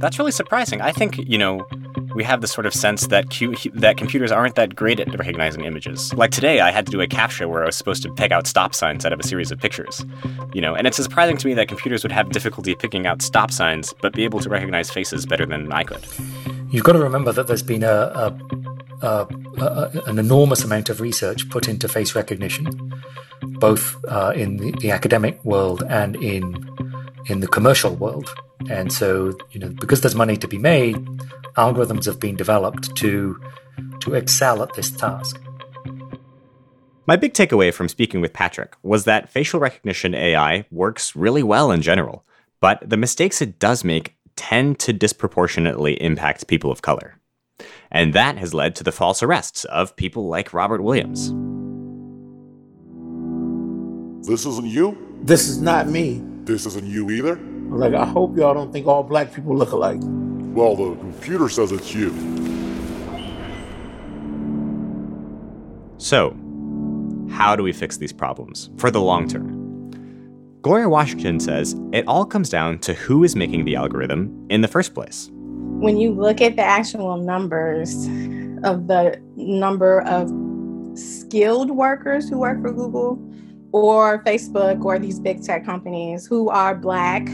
That's 0.00 0.19
really 0.19 0.33
surprising. 0.33 0.81
I 0.81 0.90
think, 0.90 1.19
you 1.19 1.38
know, 1.38 1.64
we 2.14 2.25
have 2.25 2.40
this 2.40 2.52
sort 2.52 2.66
of 2.66 2.75
sense 2.75 3.07
that 3.09 3.31
cu- 3.31 3.54
that 3.75 3.97
computers 3.97 4.33
aren't 4.33 4.54
that 4.57 4.75
great 4.75 5.00
at 5.00 5.16
recognizing 5.19 5.64
images. 5.64 6.12
Like 6.14 6.31
today, 6.31 6.61
I 6.61 6.71
had 6.71 6.87
to 6.87 6.92
do 6.92 7.00
a 7.00 7.07
CAPTCHA 7.07 7.49
where 7.49 7.62
I 7.62 7.66
was 7.66 7.76
supposed 7.76 8.02
to 8.04 8.12
pick 8.14 8.33
out 8.33 8.47
stop 8.47 8.75
signs 8.75 9.04
out 9.04 9.12
of 9.12 9.21
a 9.21 9.23
series 9.23 9.50
of 9.50 9.59
pictures. 9.59 10.04
You 10.52 10.61
know, 10.61 10.75
and 10.75 10.87
it's 10.87 10.97
surprising 10.97 11.37
to 11.38 11.47
me 11.47 11.54
that 11.54 11.69
computers 11.69 12.02
would 12.02 12.12
have 12.12 12.31
difficulty 12.31 12.75
picking 12.75 13.07
out 13.07 13.23
stop 13.23 13.50
signs, 13.50 13.95
but 14.00 14.12
be 14.12 14.25
able 14.25 14.40
to 14.40 14.49
recognize 14.49 14.90
faces 14.90 15.26
better 15.26 15.47
than 15.47 15.73
I 15.73 15.85
could. 15.85 16.04
You've 16.71 16.85
got 16.85 16.92
to 16.92 17.00
remember 17.00 17.33
that 17.33 17.47
there's 17.47 17.62
been 17.62 17.83
a, 17.83 17.88
a, 17.90 18.38
a, 19.02 19.26
a 19.61 20.02
an 20.07 20.19
enormous 20.19 20.64
amount 20.64 20.88
of 20.88 21.00
research 21.00 21.49
put 21.50 21.69
into 21.69 21.88
face 21.88 22.14
recognition, 22.14 22.92
both 23.42 24.02
uh, 24.07 24.33
in 24.35 24.57
the, 24.57 24.73
the 24.81 24.90
academic 24.90 25.42
world 25.45 25.83
and 25.88 26.16
in 26.16 26.72
in 27.26 27.41
the 27.41 27.47
commercial 27.47 27.95
world. 27.95 28.33
And 28.71 28.93
so, 28.93 29.37
you 29.50 29.61
know, 29.61 29.69
because 29.69 30.00
there's 30.00 30.14
money 30.14 30.37
to 30.37 30.49
be 30.49 30.59
made, 30.59 30.97
algorithms 31.57 32.05
have 32.07 32.21
been 32.21 32.37
developed 32.37 32.95
to 32.97 33.41
to 34.00 34.14
excel 34.14 34.62
at 34.62 34.75
this 34.75 34.91
task. 34.91 35.41
My 37.07 37.17
big 37.17 37.33
takeaway 37.33 37.73
from 37.73 37.88
speaking 37.88 38.21
with 38.21 38.33
Patrick 38.33 38.75
was 38.83 39.05
that 39.05 39.29
facial 39.29 39.59
recognition 39.59 40.14
AI 40.14 40.67
works 40.71 41.17
really 41.17 41.43
well 41.43 41.71
in 41.71 41.83
general, 41.83 42.25
but 42.61 42.79
the 42.88 42.97
mistakes 42.97 43.43
it 43.43 43.59
does 43.59 43.83
make 43.83 44.17
tend 44.37 44.79
to 44.81 44.93
disproportionately 44.93 46.00
impact 46.00 46.47
people 46.47 46.71
of 46.71 46.83
color. 46.83 47.19
And 47.91 48.14
that 48.14 48.38
has 48.38 48.55
led 48.55 48.76
to 48.76 48.85
the 48.85 48.93
false 48.93 49.23
arrests 49.23 49.64
of 49.64 49.97
people 49.97 50.29
like 50.29 50.55
Robert 50.55 50.83
Williams. 50.83 51.31
This 54.26 54.47
isn't 54.47 54.67
you? 54.67 54.97
This 55.23 55.49
is 55.49 55.61
not 55.61 55.88
me. 55.88 56.23
This 56.45 56.67
isn't 56.67 56.87
you 56.87 57.11
either? 57.11 57.37
Like, 57.37 57.95
I 57.95 58.05
hope 58.05 58.37
y'all 58.37 58.53
don't 58.53 58.73
think 58.73 58.87
all 58.87 59.03
black 59.03 59.33
people 59.33 59.57
look 59.57 59.71
alike. 59.73 60.01
Well, 60.03 60.75
the 60.75 60.97
computer 60.97 61.49
says 61.49 61.71
it's 61.71 61.95
you. 61.95 62.11
So, 65.99 66.37
how 67.31 67.55
do 67.55 67.63
we 67.63 67.73
fix 67.73 67.97
these 67.97 68.13
problems 68.13 68.71
for 68.77 68.91
the 68.91 69.01
long 69.01 69.29
term? 69.29 69.63
Gloria 70.63 70.89
Washington 70.89 71.39
says 71.41 71.77
it 71.93 72.05
all 72.07 72.25
comes 72.25 72.51
down 72.51 72.79
to 72.81 72.93
who 72.95 73.23
is 73.25 73.37
making 73.37 73.65
the 73.65 73.77
algorithm 73.77 74.47
in 74.51 74.61
the 74.61 74.69
first 74.69 74.95
place. 74.95 75.31
When 75.33 75.97
you 75.97 76.13
look 76.13 76.41
at 76.41 76.57
the 76.57 76.63
actual 76.63 77.17
numbers 77.19 77.95
of 78.65 78.89
the 78.89 79.21
number 79.37 80.03
of 80.03 80.31
skilled 80.99 81.71
workers 81.71 82.29
who 82.29 82.39
work 82.39 82.61
for 82.61 82.73
Google 82.73 83.17
or 83.73 84.23
Facebook 84.25 84.85
or 84.85 84.99
these 84.99 85.19
big 85.19 85.43
tech 85.43 85.64
companies 85.64 86.26
who 86.26 86.49
are 86.50 86.75
Black, 86.75 87.26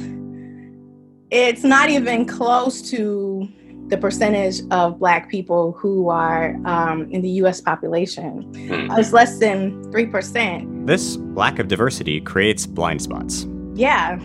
it's 1.30 1.64
not 1.64 1.90
even 1.90 2.24
close 2.24 2.80
to 2.90 3.48
the 3.88 3.96
percentage 3.96 4.60
of 4.70 4.98
Black 4.98 5.30
people 5.30 5.72
who 5.72 6.08
are 6.08 6.56
um, 6.64 7.10
in 7.10 7.22
the 7.22 7.30
US 7.42 7.60
population. 7.60 8.42
Hmm. 8.42 8.98
It's 8.98 9.12
less 9.12 9.38
than 9.38 9.82
3%. 9.90 10.86
This 10.86 11.16
lack 11.34 11.58
of 11.58 11.68
diversity 11.68 12.20
creates 12.20 12.66
blind 12.66 13.02
spots. 13.02 13.46
Yeah. 13.74 14.18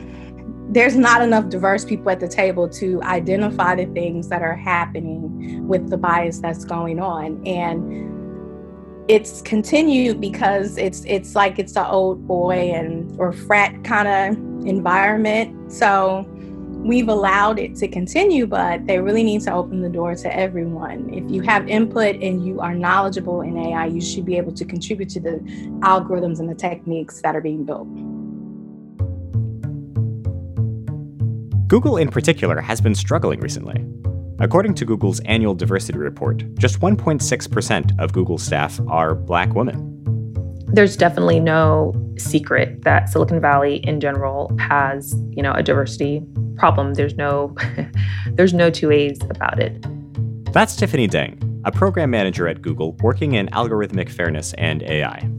There's 0.69 0.95
not 0.95 1.21
enough 1.21 1.49
diverse 1.49 1.85
people 1.85 2.09
at 2.09 2.19
the 2.19 2.27
table 2.27 2.67
to 2.69 3.01
identify 3.03 3.75
the 3.75 3.85
things 3.87 4.29
that 4.29 4.41
are 4.41 4.55
happening 4.55 5.67
with 5.67 5.89
the 5.89 5.97
bias 5.97 6.39
that's 6.39 6.65
going 6.65 6.99
on. 6.99 7.45
And 7.45 8.12
it's 9.07 9.41
continued 9.41 10.21
because 10.21 10.77
it's 10.77 11.03
it's 11.05 11.35
like 11.35 11.59
it's 11.59 11.73
the 11.73 11.87
old 11.87 12.25
boy 12.25 12.71
and 12.71 13.19
or 13.19 13.33
frat 13.33 13.83
kind 13.83 14.07
of 14.07 14.65
environment. 14.65 15.71
So 15.71 16.25
we've 16.83 17.09
allowed 17.09 17.59
it 17.59 17.75
to 17.77 17.87
continue, 17.87 18.45
but 18.45 18.85
they 18.87 18.99
really 18.99 19.23
need 19.23 19.41
to 19.41 19.53
open 19.53 19.81
the 19.81 19.89
door 19.89 20.15
to 20.15 20.35
everyone. 20.35 21.13
If 21.13 21.29
you 21.29 21.41
have 21.41 21.67
input 21.67 22.15
and 22.17 22.45
you 22.45 22.59
are 22.61 22.73
knowledgeable 22.73 23.41
in 23.41 23.57
AI, 23.57 23.87
you 23.87 24.01
should 24.01 24.25
be 24.25 24.37
able 24.37 24.53
to 24.53 24.65
contribute 24.65 25.09
to 25.09 25.19
the 25.19 25.39
algorithms 25.79 26.39
and 26.39 26.49
the 26.49 26.55
techniques 26.55 27.21
that 27.21 27.35
are 27.35 27.41
being 27.41 27.65
built. 27.65 27.87
Google, 31.67 31.97
in 31.97 32.09
particular, 32.09 32.61
has 32.61 32.79
been 32.79 32.95
struggling 32.95 33.39
recently. 33.39 33.85
According 34.39 34.73
to 34.75 34.85
Google's 34.85 35.19
annual 35.21 35.53
diversity 35.53 35.97
report, 35.99 36.43
just 36.55 36.79
1.6% 36.79 37.99
of 37.99 38.13
Google 38.13 38.37
staff 38.37 38.79
are 38.87 39.15
black 39.15 39.53
women. 39.53 39.89
there's 40.73 40.97
definitely 40.97 41.39
no 41.39 41.93
secret 42.17 42.81
that 42.83 43.07
Silicon 43.07 43.39
Valley 43.39 43.75
in 43.85 43.99
general 43.99 44.51
has, 44.57 45.13
you 45.29 45.43
know, 45.43 45.53
a 45.53 45.61
diversity 45.61 46.25
problem. 46.55 46.95
There's 46.95 47.15
no 47.15 47.55
there's 48.33 48.53
no 48.55 48.69
two 48.71 48.89
ways 48.89 49.19
about 49.29 49.59
it. 49.59 49.85
That's 50.51 50.75
Tiffany 50.75 51.07
Deng, 51.07 51.37
a 51.63 51.71
program 51.71 52.09
manager 52.09 52.47
at 52.47 52.61
Google 52.63 52.93
working 53.03 53.33
in 53.35 53.47
algorithmic 53.49 54.09
fairness 54.09 54.53
and 54.57 54.81
AI. 54.83 55.29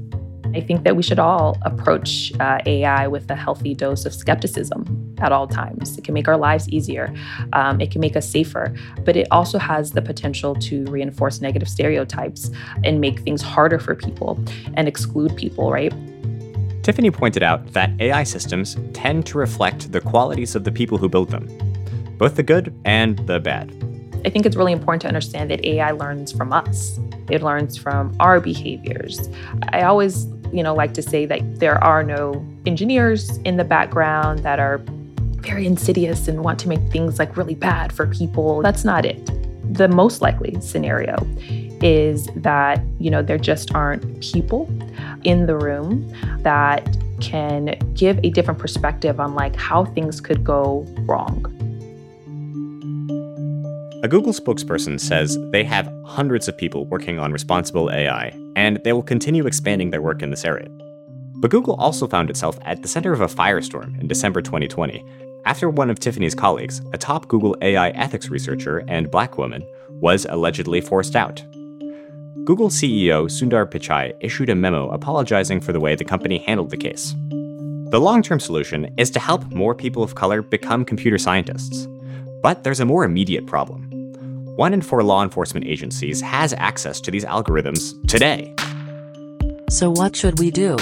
I 0.55 0.61
think 0.61 0.85
that 0.85 0.95
we 0.95 1.03
should 1.03 1.19
all 1.19 1.59
approach 1.63 2.33
uh, 2.39 2.59
AI 2.65 3.09
with 3.09 3.29
a 3.29 3.35
healthy 3.35 3.75
dose 3.75 4.07
of 4.07 4.15
skepticism 4.15 5.17
at 5.19 5.33
all 5.33 5.49
times. 5.49 5.99
It 5.99 6.05
can 6.05 6.15
make 6.15 6.29
our 6.29 6.37
lives 6.37 6.69
easier, 6.69 7.13
um, 7.53 7.81
it 7.81 7.91
can 7.91 8.01
make 8.01 8.17
us 8.17 8.29
safer, 8.29 8.73
but 9.05 9.17
it 9.17 9.27
also 9.33 9.59
has 9.59 9.91
the 9.91 10.03
potential 10.03 10.55
to 10.57 10.85
reinforce 10.85 11.41
negative 11.41 11.69
stereotypes 11.69 12.53
and 12.85 13.01
make 13.01 13.19
things 13.21 13.43
harder 13.43 13.81
for 13.81 13.97
people 13.97 14.39
and 14.75 14.87
exclude 14.87 15.37
people, 15.37 15.73
right? 15.73 15.93
Tiffany 16.85 17.11
pointed 17.11 17.43
out 17.43 17.73
that 17.73 17.91
AI 17.99 18.23
systems 18.23 18.77
tend 18.93 19.27
to 19.27 19.39
reflect 19.39 19.91
the 19.91 20.01
qualities 20.01 20.55
of 20.55 20.63
the 20.63 20.71
people 20.71 20.99
who 20.99 21.09
build 21.09 21.31
them, 21.31 21.49
both 22.17 22.37
the 22.37 22.43
good 22.45 22.73
and 22.85 23.19
the 23.27 23.41
bad. 23.41 23.73
I 24.25 24.31
think 24.31 24.47
it's 24.47 24.57
really 24.57 24.73
important 24.73 25.03
to 25.03 25.09
understand 25.09 25.51
that 25.51 25.65
AI 25.65 25.91
learns 25.91 26.33
from 26.33 26.53
us. 26.53 26.99
It 27.31 27.43
learns 27.43 27.77
from 27.77 28.15
our 28.21 28.41
behaviors. 28.41 29.29
I 29.73 29.83
always 29.83 30.27
you 30.55 30.63
know, 30.63 30.73
like 30.75 30.95
to 30.95 31.03
say 31.03 31.27
that 31.27 31.59
there 31.59 31.83
are 31.83 32.05
no 32.05 32.47
engineers 32.65 33.39
in 33.39 33.57
the 33.57 33.65
background 33.65 34.39
that 34.41 34.61
are 34.61 34.79
very 35.41 35.67
insidious 35.67 36.29
and 36.29 36.45
want 36.45 36.59
to 36.61 36.69
make 36.69 36.81
things 36.91 37.19
like 37.19 37.37
really 37.37 37.55
bad 37.55 37.93
for 37.93 38.07
people. 38.07 38.63
That's 38.63 38.85
not 38.85 39.05
it. 39.05 39.31
The 39.75 39.89
most 39.89 40.23
likely 40.23 40.59
scenario 40.61 41.17
is 41.83 42.29
that, 42.37 42.81
you 42.99 43.11
know, 43.11 43.23
there 43.23 43.37
just 43.37 43.75
aren't 43.75 44.23
people 44.23 44.69
in 45.25 45.47
the 45.47 45.57
room 45.57 46.11
that 46.43 46.97
can 47.21 47.77
give 47.95 48.19
a 48.23 48.31
different 48.31 48.61
perspective 48.61 49.21
on 49.21 49.35
like 49.35 49.57
how 49.57 49.85
things 49.85 50.21
could 50.21 50.45
go 50.45 50.87
wrong. 51.01 51.54
A 54.05 54.09
Google 54.09 54.35
spokesperson 54.35 55.01
says 55.01 55.39
they 55.51 55.65
have 55.65 55.91
hundreds 56.05 56.47
of 56.47 56.59
people 56.59 56.85
working 56.85 57.19
on 57.19 57.33
responsible 57.33 57.91
AI, 57.91 58.39
and 58.55 58.79
they 58.85 58.93
will 58.93 59.03
continue 59.03 59.47
expanding 59.47 59.89
their 59.89 60.03
work 60.03 60.21
in 60.21 60.29
this 60.29 60.45
area. 60.45 60.69
But 61.37 61.51
Google 61.51 61.75
also 61.77 62.07
found 62.07 62.29
itself 62.29 62.59
at 62.67 62.83
the 62.83 62.89
center 62.89 63.15
of 63.15 63.23
a 63.23 63.27
firestorm 63.27 63.99
in 63.99 64.07
December 64.07 64.43
2020 64.43 65.03
after 65.47 65.71
one 65.71 65.89
of 65.89 66.01
Tiffany's 66.01 66.35
colleagues, 66.35 66.83
a 66.93 66.99
top 66.99 67.29
Google 67.29 67.57
AI 67.63 67.89
ethics 67.93 68.29
researcher 68.29 68.85
and 68.89 69.11
black 69.11 69.39
woman, 69.39 69.67
was 69.89 70.27
allegedly 70.29 70.83
forced 70.83 71.17
out. 71.17 71.43
Google 72.45 72.69
CEO 72.69 73.25
Sundar 73.25 73.65
Pichai 73.65 74.13
issued 74.21 74.51
a 74.51 74.55
memo 74.55 74.91
apologizing 74.91 75.63
for 75.63 75.73
the 75.73 75.81
way 75.81 75.95
the 75.95 76.05
company 76.05 76.41
handled 76.41 76.69
the 76.69 76.77
case. 76.77 77.15
The 77.89 78.01
long 78.03 78.21
term 78.21 78.39
solution 78.39 78.93
is 78.99 79.11
to 79.13 79.19
help 79.19 79.51
more 79.51 79.75
people 79.75 80.03
of 80.03 80.15
color 80.15 80.43
become 80.43 80.85
computer 80.85 81.17
scientists. 81.17 81.89
But 82.43 82.63
there's 82.63 82.81
a 82.81 82.85
more 82.85 83.05
immediate 83.05 83.47
problem. 83.47 83.84
One 84.57 84.73
in 84.73 84.83
four 84.83 85.03
law 85.03 85.25
enforcement 85.25 85.67
agencies 85.67 86.21
has 86.21 86.53
access 86.53 87.01
to 87.01 87.11
these 87.11 87.25
algorithms 87.25 87.93
today. 88.07 88.55
So, 89.69 89.91
what 89.91 90.15
should 90.15 90.39
we 90.39 90.53
do? 90.53 90.77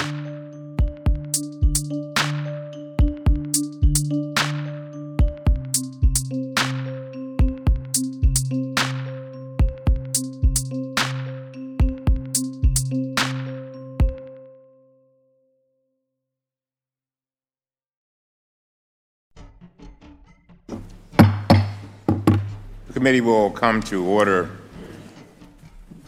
Committee 22.93 23.21
will 23.21 23.51
come 23.51 23.83
to 23.85 24.05
order. 24.05 24.51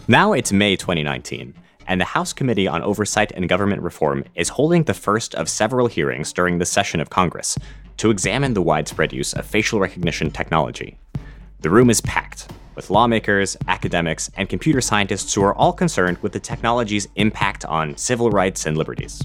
Now 0.06 0.32
it's 0.32 0.52
May 0.52 0.76
2019, 0.76 1.54
and 1.86 2.00
the 2.00 2.04
House 2.04 2.32
Committee 2.32 2.68
on 2.68 2.82
Oversight 2.82 3.32
and 3.32 3.48
Government 3.48 3.82
Reform 3.82 4.24
is 4.34 4.50
holding 4.50 4.84
the 4.84 4.94
first 4.94 5.34
of 5.34 5.48
several 5.48 5.86
hearings 5.86 6.32
during 6.32 6.58
this 6.58 6.70
session 6.70 7.00
of 7.00 7.10
Congress 7.10 7.58
to 7.96 8.10
examine 8.10 8.54
the 8.54 8.62
widespread 8.62 9.12
use 9.12 9.32
of 9.32 9.46
facial 9.46 9.80
recognition 9.80 10.30
technology. 10.30 10.98
The 11.60 11.70
room 11.70 11.88
is 11.88 12.02
packed 12.02 12.52
with 12.74 12.90
lawmakers, 12.90 13.56
academics, 13.68 14.30
and 14.36 14.48
computer 14.48 14.80
scientists 14.80 15.32
who 15.32 15.42
are 15.42 15.54
all 15.54 15.72
concerned 15.72 16.18
with 16.18 16.32
the 16.32 16.40
technology's 16.40 17.08
impact 17.16 17.64
on 17.64 17.96
civil 17.96 18.30
rights 18.30 18.66
and 18.66 18.76
liberties. 18.76 19.22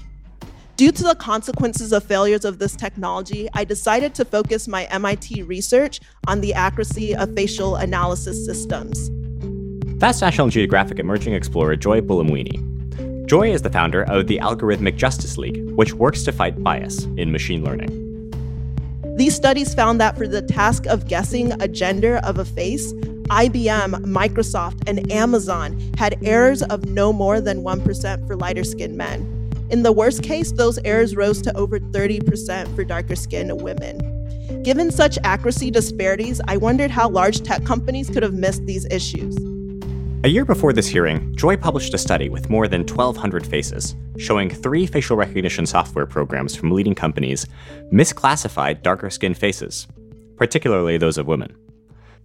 Due 0.80 0.90
to 0.90 1.02
the 1.02 1.14
consequences 1.14 1.92
of 1.92 2.02
failures 2.02 2.46
of 2.46 2.58
this 2.58 2.74
technology, 2.74 3.50
I 3.52 3.64
decided 3.64 4.14
to 4.14 4.24
focus 4.24 4.66
my 4.66 4.84
MIT 4.84 5.42
research 5.42 6.00
on 6.26 6.40
the 6.40 6.54
accuracy 6.54 7.14
of 7.14 7.34
facial 7.34 7.76
analysis 7.76 8.46
systems. 8.46 9.10
That's 9.98 10.22
National 10.22 10.48
Geographic 10.48 10.98
emerging 10.98 11.34
explorer 11.34 11.76
Joy 11.76 12.00
Buolamwini. 12.00 13.26
Joy 13.26 13.52
is 13.52 13.60
the 13.60 13.68
founder 13.68 14.04
of 14.04 14.26
the 14.26 14.38
Algorithmic 14.38 14.96
Justice 14.96 15.36
League, 15.36 15.70
which 15.72 15.92
works 15.92 16.22
to 16.22 16.32
fight 16.32 16.64
bias 16.64 17.04
in 17.18 17.30
machine 17.30 17.62
learning. 17.62 18.30
These 19.18 19.34
studies 19.34 19.74
found 19.74 20.00
that 20.00 20.16
for 20.16 20.26
the 20.26 20.40
task 20.40 20.86
of 20.86 21.06
guessing 21.06 21.60
a 21.60 21.68
gender 21.68 22.22
of 22.24 22.38
a 22.38 22.44
face, 22.46 22.94
IBM, 23.28 24.06
Microsoft, 24.06 24.88
and 24.88 25.12
Amazon 25.12 25.78
had 25.98 26.18
errors 26.24 26.62
of 26.62 26.86
no 26.86 27.12
more 27.12 27.38
than 27.38 27.62
1% 27.64 28.26
for 28.26 28.34
lighter 28.34 28.64
skinned 28.64 28.96
men. 28.96 29.39
In 29.70 29.84
the 29.84 29.92
worst 29.92 30.24
case, 30.24 30.50
those 30.50 30.78
errors 30.84 31.14
rose 31.14 31.40
to 31.42 31.56
over 31.56 31.78
30% 31.78 32.74
for 32.74 32.82
darker 32.82 33.14
skinned 33.14 33.62
women. 33.62 34.62
Given 34.64 34.90
such 34.90 35.16
accuracy 35.22 35.70
disparities, 35.70 36.40
I 36.48 36.56
wondered 36.56 36.90
how 36.90 37.08
large 37.08 37.42
tech 37.42 37.64
companies 37.64 38.10
could 38.10 38.24
have 38.24 38.34
missed 38.34 38.66
these 38.66 38.84
issues. 38.86 39.36
A 40.24 40.28
year 40.28 40.44
before 40.44 40.72
this 40.72 40.88
hearing, 40.88 41.34
Joy 41.36 41.56
published 41.56 41.94
a 41.94 41.98
study 41.98 42.28
with 42.28 42.50
more 42.50 42.66
than 42.66 42.80
1,200 42.80 43.46
faces, 43.46 43.94
showing 44.18 44.50
three 44.50 44.86
facial 44.86 45.16
recognition 45.16 45.64
software 45.66 46.04
programs 46.04 46.56
from 46.56 46.72
leading 46.72 46.94
companies 46.94 47.46
misclassified 47.92 48.82
darker 48.82 49.08
skinned 49.08 49.38
faces, 49.38 49.86
particularly 50.36 50.98
those 50.98 51.16
of 51.16 51.28
women. 51.28 51.56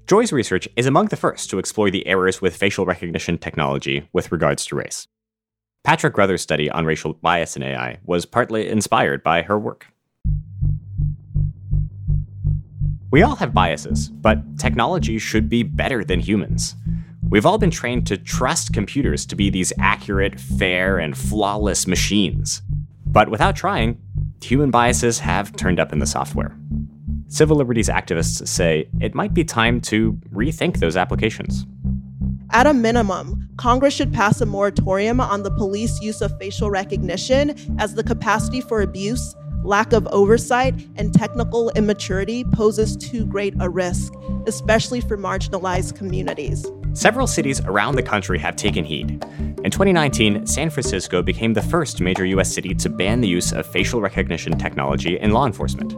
Joy's 0.07 0.33
research 0.33 0.67
is 0.75 0.87
among 0.87 1.05
the 1.05 1.15
first 1.15 1.51
to 1.51 1.59
explore 1.59 1.91
the 1.91 2.05
errors 2.07 2.41
with 2.41 2.55
facial 2.55 2.85
recognition 2.85 3.37
technology 3.37 4.09
with 4.13 4.31
regards 4.31 4.65
to 4.65 4.75
race. 4.75 5.07
Patrick 5.85 6.13
Grother's 6.15 6.41
study 6.41 6.67
on 6.71 6.83
racial 6.83 7.13
bias 7.13 7.55
in 7.55 7.61
AI 7.61 7.99
was 8.05 8.25
partly 8.25 8.67
inspired 8.67 9.21
by 9.21 9.43
her 9.43 9.59
work. 9.59 9.85
We 13.11 13.21
all 13.21 13.35
have 13.35 13.53
biases, 13.53 14.09
but 14.09 14.57
technology 14.57 15.19
should 15.19 15.47
be 15.47 15.61
better 15.61 16.03
than 16.03 16.19
humans. 16.19 16.75
We've 17.29 17.45
all 17.45 17.59
been 17.59 17.69
trained 17.69 18.07
to 18.07 18.17
trust 18.17 18.73
computers 18.73 19.27
to 19.27 19.35
be 19.35 19.51
these 19.51 19.71
accurate, 19.79 20.39
fair, 20.39 20.97
and 20.97 21.15
flawless 21.15 21.85
machines. 21.85 22.63
But 23.05 23.29
without 23.29 23.55
trying, 23.55 24.01
human 24.41 24.71
biases 24.71 25.19
have 25.19 25.55
turned 25.55 25.79
up 25.79 25.93
in 25.93 25.99
the 25.99 26.07
software. 26.07 26.57
Civil 27.27 27.57
liberties 27.57 27.89
activists 27.89 28.47
say 28.47 28.89
it 29.01 29.13
might 29.13 29.35
be 29.35 29.43
time 29.43 29.81
to 29.81 30.13
rethink 30.33 30.79
those 30.79 30.97
applications. 30.97 31.67
At 32.55 32.67
a 32.67 32.73
minimum, 32.73 33.49
Congress 33.57 33.93
should 33.93 34.13
pass 34.13 34.39
a 34.39 34.45
moratorium 34.45 35.19
on 35.19 35.43
the 35.43 35.51
police 35.51 35.99
use 35.99 36.21
of 36.21 36.39
facial 36.39 36.71
recognition 36.71 37.53
as 37.79 37.95
the 37.95 38.01
capacity 38.01 38.61
for 38.61 38.81
abuse, 38.81 39.35
lack 39.65 39.91
of 39.91 40.07
oversight, 40.07 40.73
and 40.95 41.13
technical 41.13 41.69
immaturity 41.71 42.45
poses 42.45 42.95
too 42.95 43.25
great 43.25 43.53
a 43.59 43.69
risk, 43.69 44.13
especially 44.47 45.01
for 45.01 45.17
marginalized 45.17 45.97
communities. 45.97 46.65
Several 46.93 47.27
cities 47.27 47.59
around 47.65 47.95
the 47.95 48.03
country 48.03 48.39
have 48.39 48.55
taken 48.55 48.85
heed. 48.85 49.21
In 49.65 49.69
2019, 49.69 50.47
San 50.47 50.69
Francisco 50.69 51.21
became 51.21 51.55
the 51.55 51.61
first 51.61 51.99
major 51.99 52.25
US 52.27 52.53
city 52.53 52.73
to 52.75 52.87
ban 52.87 53.19
the 53.19 53.27
use 53.27 53.51
of 53.51 53.65
facial 53.65 53.99
recognition 53.99 54.57
technology 54.57 55.19
in 55.19 55.31
law 55.31 55.45
enforcement. 55.45 55.93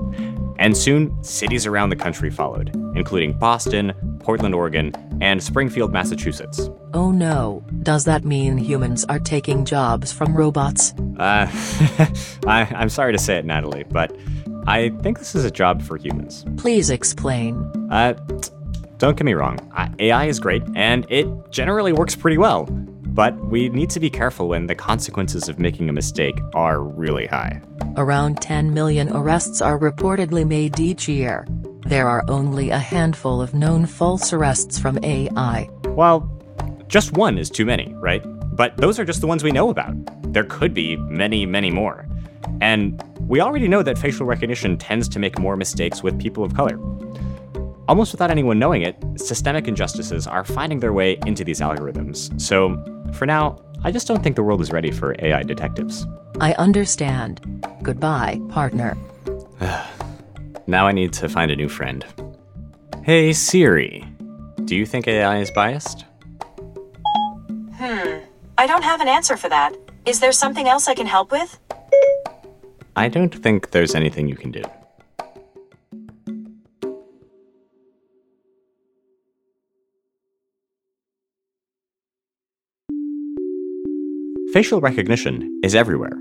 And 0.59 0.75
soon, 0.75 1.23
cities 1.23 1.65
around 1.65 1.89
the 1.89 1.95
country 1.95 2.29
followed, 2.29 2.75
including 2.95 3.33
Boston, 3.37 3.93
Portland, 4.19 4.55
Oregon, 4.55 4.93
and 5.21 5.41
Springfield, 5.41 5.91
Massachusetts. 5.91 6.69
Oh 6.93 7.11
no, 7.11 7.63
does 7.83 8.05
that 8.05 8.25
mean 8.25 8.57
humans 8.57 9.05
are 9.05 9.19
taking 9.19 9.65
jobs 9.65 10.11
from 10.11 10.35
robots? 10.35 10.93
Uh, 11.17 11.47
I, 12.47 12.67
I'm 12.75 12.89
sorry 12.89 13.13
to 13.13 13.19
say 13.19 13.37
it, 13.37 13.45
Natalie, 13.45 13.85
but 13.89 14.15
I 14.65 14.89
think 15.01 15.19
this 15.19 15.35
is 15.35 15.45
a 15.45 15.51
job 15.51 15.81
for 15.81 15.97
humans. 15.97 16.45
Please 16.57 16.89
explain. 16.89 17.55
Uh, 17.91 18.13
don't 18.97 19.15
get 19.15 19.25
me 19.25 19.33
wrong, 19.33 19.59
AI 19.99 20.25
is 20.25 20.39
great, 20.39 20.63
and 20.75 21.05
it 21.09 21.27
generally 21.51 21.93
works 21.93 22.15
pretty 22.15 22.37
well. 22.37 22.65
But 23.17 23.35
we 23.47 23.69
need 23.69 23.89
to 23.89 23.99
be 23.99 24.11
careful 24.11 24.47
when 24.47 24.67
the 24.67 24.75
consequences 24.75 25.49
of 25.49 25.57
making 25.57 25.89
a 25.89 25.91
mistake 25.91 26.39
are 26.53 26.83
really 26.83 27.25
high. 27.25 27.63
Around 27.95 28.39
10 28.43 28.75
million 28.75 29.09
arrests 29.09 29.59
are 29.59 29.79
reportedly 29.79 30.47
made 30.47 30.79
each 30.79 31.09
year. 31.09 31.47
There 31.87 32.07
are 32.07 32.23
only 32.27 32.69
a 32.69 32.77
handful 32.77 33.41
of 33.41 33.55
known 33.55 33.87
false 33.87 34.31
arrests 34.31 34.77
from 34.77 35.03
AI. 35.03 35.67
Well, 35.85 36.29
just 36.89 37.13
one 37.13 37.39
is 37.39 37.49
too 37.49 37.65
many, 37.65 37.91
right? 37.95 38.21
But 38.55 38.77
those 38.77 38.99
are 38.99 39.05
just 39.05 39.21
the 39.21 39.27
ones 39.27 39.43
we 39.43 39.51
know 39.51 39.71
about. 39.71 39.95
There 40.31 40.43
could 40.43 40.75
be 40.75 40.95
many, 40.97 41.47
many 41.47 41.71
more. 41.71 42.07
And 42.61 43.01
we 43.21 43.41
already 43.41 43.67
know 43.67 43.81
that 43.81 43.97
facial 43.97 44.27
recognition 44.27 44.77
tends 44.77 45.09
to 45.09 45.17
make 45.17 45.39
more 45.39 45.55
mistakes 45.55 46.03
with 46.03 46.19
people 46.19 46.43
of 46.43 46.53
color. 46.53 46.77
Almost 47.87 48.11
without 48.11 48.29
anyone 48.29 48.59
knowing 48.59 48.81
it, 48.81 48.97
systemic 49.15 49.67
injustices 49.67 50.27
are 50.27 50.43
finding 50.43 50.79
their 50.79 50.91
way 50.91 51.17
into 51.25 51.43
these 51.43 51.61
algorithms. 51.61 52.39
So, 52.39 52.83
for 53.13 53.25
now, 53.25 53.57
I 53.83 53.91
just 53.91 54.07
don't 54.07 54.21
think 54.21 54.35
the 54.35 54.43
world 54.43 54.59
is 54.59 54.71
ready 54.71 54.91
for 54.91 55.15
AI 55.19 55.43
detectives. 55.43 56.05
I 56.41 56.53
understand. 56.53 57.65
Goodbye, 57.81 58.41
partner. 58.49 58.97
now 60.67 60.85
I 60.85 60.91
need 60.91 61.13
to 61.13 61.29
find 61.29 61.49
a 61.49 61.55
new 61.55 61.69
friend. 61.69 62.05
Hey 63.03 63.31
Siri, 63.31 64.03
do 64.65 64.75
you 64.75 64.85
think 64.85 65.07
AI 65.07 65.37
is 65.39 65.49
biased? 65.51 66.03
Hmm, 67.75 68.17
I 68.57 68.67
don't 68.67 68.83
have 68.83 68.99
an 68.99 69.07
answer 69.07 69.37
for 69.37 69.47
that. 69.47 69.73
Is 70.05 70.19
there 70.19 70.33
something 70.33 70.67
else 70.67 70.89
I 70.89 70.93
can 70.93 71.07
help 71.07 71.31
with? 71.31 71.57
I 72.97 73.07
don't 73.07 73.33
think 73.33 73.71
there's 73.71 73.95
anything 73.95 74.27
you 74.27 74.35
can 74.35 74.51
do. 74.51 74.63
Facial 84.57 84.81
recognition 84.81 85.59
is 85.61 85.75
everywhere. 85.75 86.19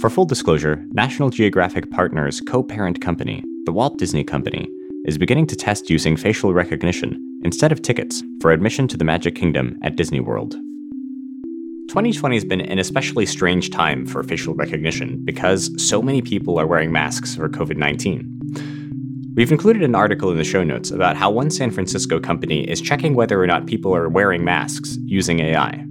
For 0.00 0.10
full 0.10 0.24
disclosure, 0.24 0.84
National 0.90 1.30
Geographic 1.30 1.92
Partners' 1.92 2.40
co 2.40 2.60
parent 2.60 3.00
company, 3.00 3.44
the 3.66 3.72
Walt 3.72 3.98
Disney 3.98 4.24
Company, 4.24 4.68
is 5.04 5.16
beginning 5.16 5.46
to 5.46 5.54
test 5.54 5.88
using 5.88 6.16
facial 6.16 6.52
recognition 6.52 7.40
instead 7.44 7.70
of 7.70 7.80
tickets 7.80 8.20
for 8.40 8.50
admission 8.50 8.88
to 8.88 8.96
the 8.96 9.04
Magic 9.04 9.36
Kingdom 9.36 9.78
at 9.84 9.94
Disney 9.94 10.18
World. 10.18 10.56
2020 11.88 12.34
has 12.34 12.44
been 12.44 12.62
an 12.62 12.80
especially 12.80 13.26
strange 13.26 13.70
time 13.70 14.06
for 14.06 14.24
facial 14.24 14.54
recognition 14.54 15.24
because 15.24 15.70
so 15.78 16.02
many 16.02 16.20
people 16.20 16.58
are 16.58 16.66
wearing 16.66 16.90
masks 16.90 17.36
for 17.36 17.48
COVID 17.48 17.76
19. 17.76 19.34
We've 19.36 19.52
included 19.52 19.84
an 19.84 19.94
article 19.94 20.32
in 20.32 20.36
the 20.36 20.42
show 20.42 20.64
notes 20.64 20.90
about 20.90 21.16
how 21.16 21.30
one 21.30 21.48
San 21.48 21.70
Francisco 21.70 22.18
company 22.18 22.68
is 22.68 22.80
checking 22.80 23.14
whether 23.14 23.40
or 23.40 23.46
not 23.46 23.66
people 23.66 23.94
are 23.94 24.08
wearing 24.08 24.42
masks 24.42 24.98
using 25.04 25.38
AI. 25.38 25.86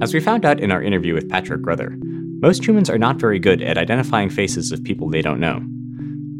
As 0.00 0.14
we 0.14 0.20
found 0.20 0.46
out 0.46 0.60
in 0.60 0.72
our 0.72 0.82
interview 0.82 1.12
with 1.12 1.28
Patrick 1.28 1.60
Grother, 1.60 1.94
most 2.40 2.66
humans 2.66 2.88
are 2.88 2.96
not 2.96 3.16
very 3.16 3.38
good 3.38 3.60
at 3.60 3.76
identifying 3.76 4.30
faces 4.30 4.72
of 4.72 4.82
people 4.82 5.10
they 5.10 5.20
don't 5.20 5.38
know. 5.38 5.60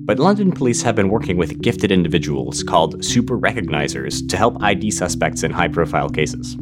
But 0.06 0.18
London 0.18 0.50
police 0.50 0.80
have 0.80 0.96
been 0.96 1.10
working 1.10 1.36
with 1.36 1.60
gifted 1.60 1.92
individuals 1.92 2.62
called 2.62 3.04
super 3.04 3.38
recognizers 3.38 4.26
to 4.30 4.38
help 4.38 4.62
ID 4.62 4.90
suspects 4.92 5.42
in 5.42 5.50
high 5.50 5.68
profile 5.68 6.08
cases. 6.08 6.56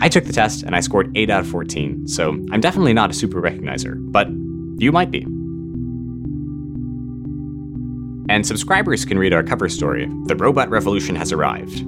I 0.00 0.08
took 0.08 0.24
the 0.24 0.32
test 0.32 0.64
and 0.64 0.74
I 0.74 0.80
scored 0.80 1.16
8 1.16 1.30
out 1.30 1.40
of 1.42 1.48
14, 1.48 2.08
so 2.08 2.30
I'm 2.50 2.60
definitely 2.60 2.92
not 2.92 3.10
a 3.10 3.14
super 3.14 3.40
recognizer, 3.40 3.94
but 4.10 4.28
you 4.82 4.90
might 4.90 5.12
be. 5.12 5.22
And 8.28 8.44
subscribers 8.44 9.04
can 9.04 9.16
read 9.16 9.32
our 9.32 9.44
cover 9.44 9.68
story 9.68 10.10
The 10.24 10.34
Robot 10.34 10.70
Revolution 10.70 11.14
Has 11.14 11.30
Arrived. 11.30 11.84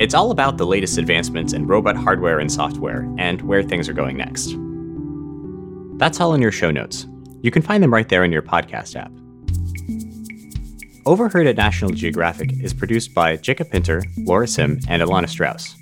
It's 0.00 0.14
all 0.14 0.32
about 0.32 0.56
the 0.56 0.66
latest 0.66 0.98
advancements 0.98 1.52
in 1.52 1.68
robot 1.68 1.96
hardware 1.96 2.40
and 2.40 2.50
software, 2.50 3.08
and 3.16 3.40
where 3.42 3.62
things 3.62 3.88
are 3.88 3.92
going 3.92 4.16
next. 4.16 4.56
That's 5.98 6.20
all 6.20 6.34
in 6.34 6.42
your 6.42 6.50
show 6.50 6.72
notes. 6.72 7.06
You 7.42 7.52
can 7.52 7.62
find 7.62 7.80
them 7.80 7.94
right 7.94 8.08
there 8.08 8.24
in 8.24 8.32
your 8.32 8.42
podcast 8.42 8.96
app. 8.96 9.12
Overheard 11.06 11.46
at 11.46 11.56
National 11.56 11.92
Geographic 11.92 12.52
is 12.60 12.74
produced 12.74 13.14
by 13.14 13.36
Jacob 13.36 13.70
Pinter, 13.70 14.02
Laura 14.16 14.48
Sim, 14.48 14.80
and 14.88 15.00
Alana 15.00 15.28
Strauss. 15.28 15.76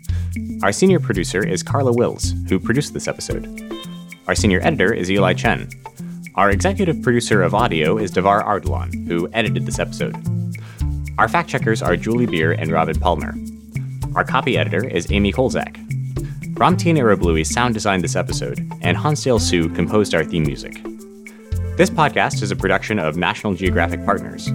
Our 0.63 0.73
senior 0.73 1.01
producer 1.01 1.47
is 1.47 1.63
Carla 1.63 1.93
Wills, 1.93 2.35
who 2.51 2.61
produced 2.61 2.93
this 2.93 3.09
episode. 3.09 3.49
Our 4.29 4.35
senior 4.35 4.61
editor 4.63 4.93
is 4.93 5.11
Eli 5.11 5.33
Chen. 5.33 5.71
Our 6.35 6.51
executive 6.51 7.01
producer 7.01 7.43
of 7.43 7.55
audio 7.55 7.97
is 7.97 8.13
Davar 8.13 8.45
Ardalan, 8.45 9.09
who 9.09 9.31
edited 9.33 9.65
this 9.65 9.79
episode. 9.79 10.17
Our 11.17 11.29
fact 11.29 11.49
checkers 11.49 11.81
are 11.81 11.97
Julie 11.97 12.27
Beer 12.27 12.53
and 12.53 12.71
Robin 12.71 12.99
Palmer. 13.01 13.35
Our 14.15 14.25
copy 14.25 14.59
editor 14.59 14.87
is 14.87 15.11
Amy 15.11 15.33
Kolczak. 15.33 15.77
Ramtin 16.55 16.99
Arablouei 16.99 17.47
sound 17.47 17.73
designed 17.73 18.05
this 18.05 18.15
episode, 18.15 18.59
and 18.83 18.97
Hansdale 18.97 19.39
Hsu 19.39 19.71
composed 19.71 20.15
our 20.15 20.23
theme 20.23 20.43
music. 20.43 20.83
This 21.79 21.89
podcast 21.89 22.43
is 22.43 22.51
a 22.51 22.57
production 22.57 22.99
of 22.99 23.17
National 23.17 23.55
Geographic 23.55 24.05
Partners. 24.05 24.51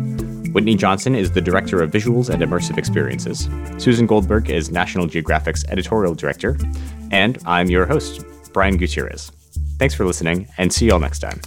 Whitney 0.53 0.75
Johnson 0.75 1.15
is 1.15 1.31
the 1.31 1.41
Director 1.41 1.81
of 1.81 1.89
Visuals 1.89 2.29
and 2.29 2.43
Immersive 2.43 2.77
Experiences. 2.77 3.49
Susan 3.79 4.05
Goldberg 4.05 4.49
is 4.51 4.69
National 4.69 5.07
Geographic's 5.07 5.65
Editorial 5.65 6.13
Director. 6.13 6.55
And 7.11 7.39
I'm 7.47 7.69
your 7.69 7.87
host, 7.87 8.23
Brian 8.53 8.77
Gutierrez. 8.77 9.31
Thanks 9.79 9.95
for 9.95 10.05
listening, 10.05 10.47
and 10.57 10.71
see 10.71 10.85
you 10.85 10.93
all 10.93 10.99
next 10.99 11.19
time. 11.19 11.41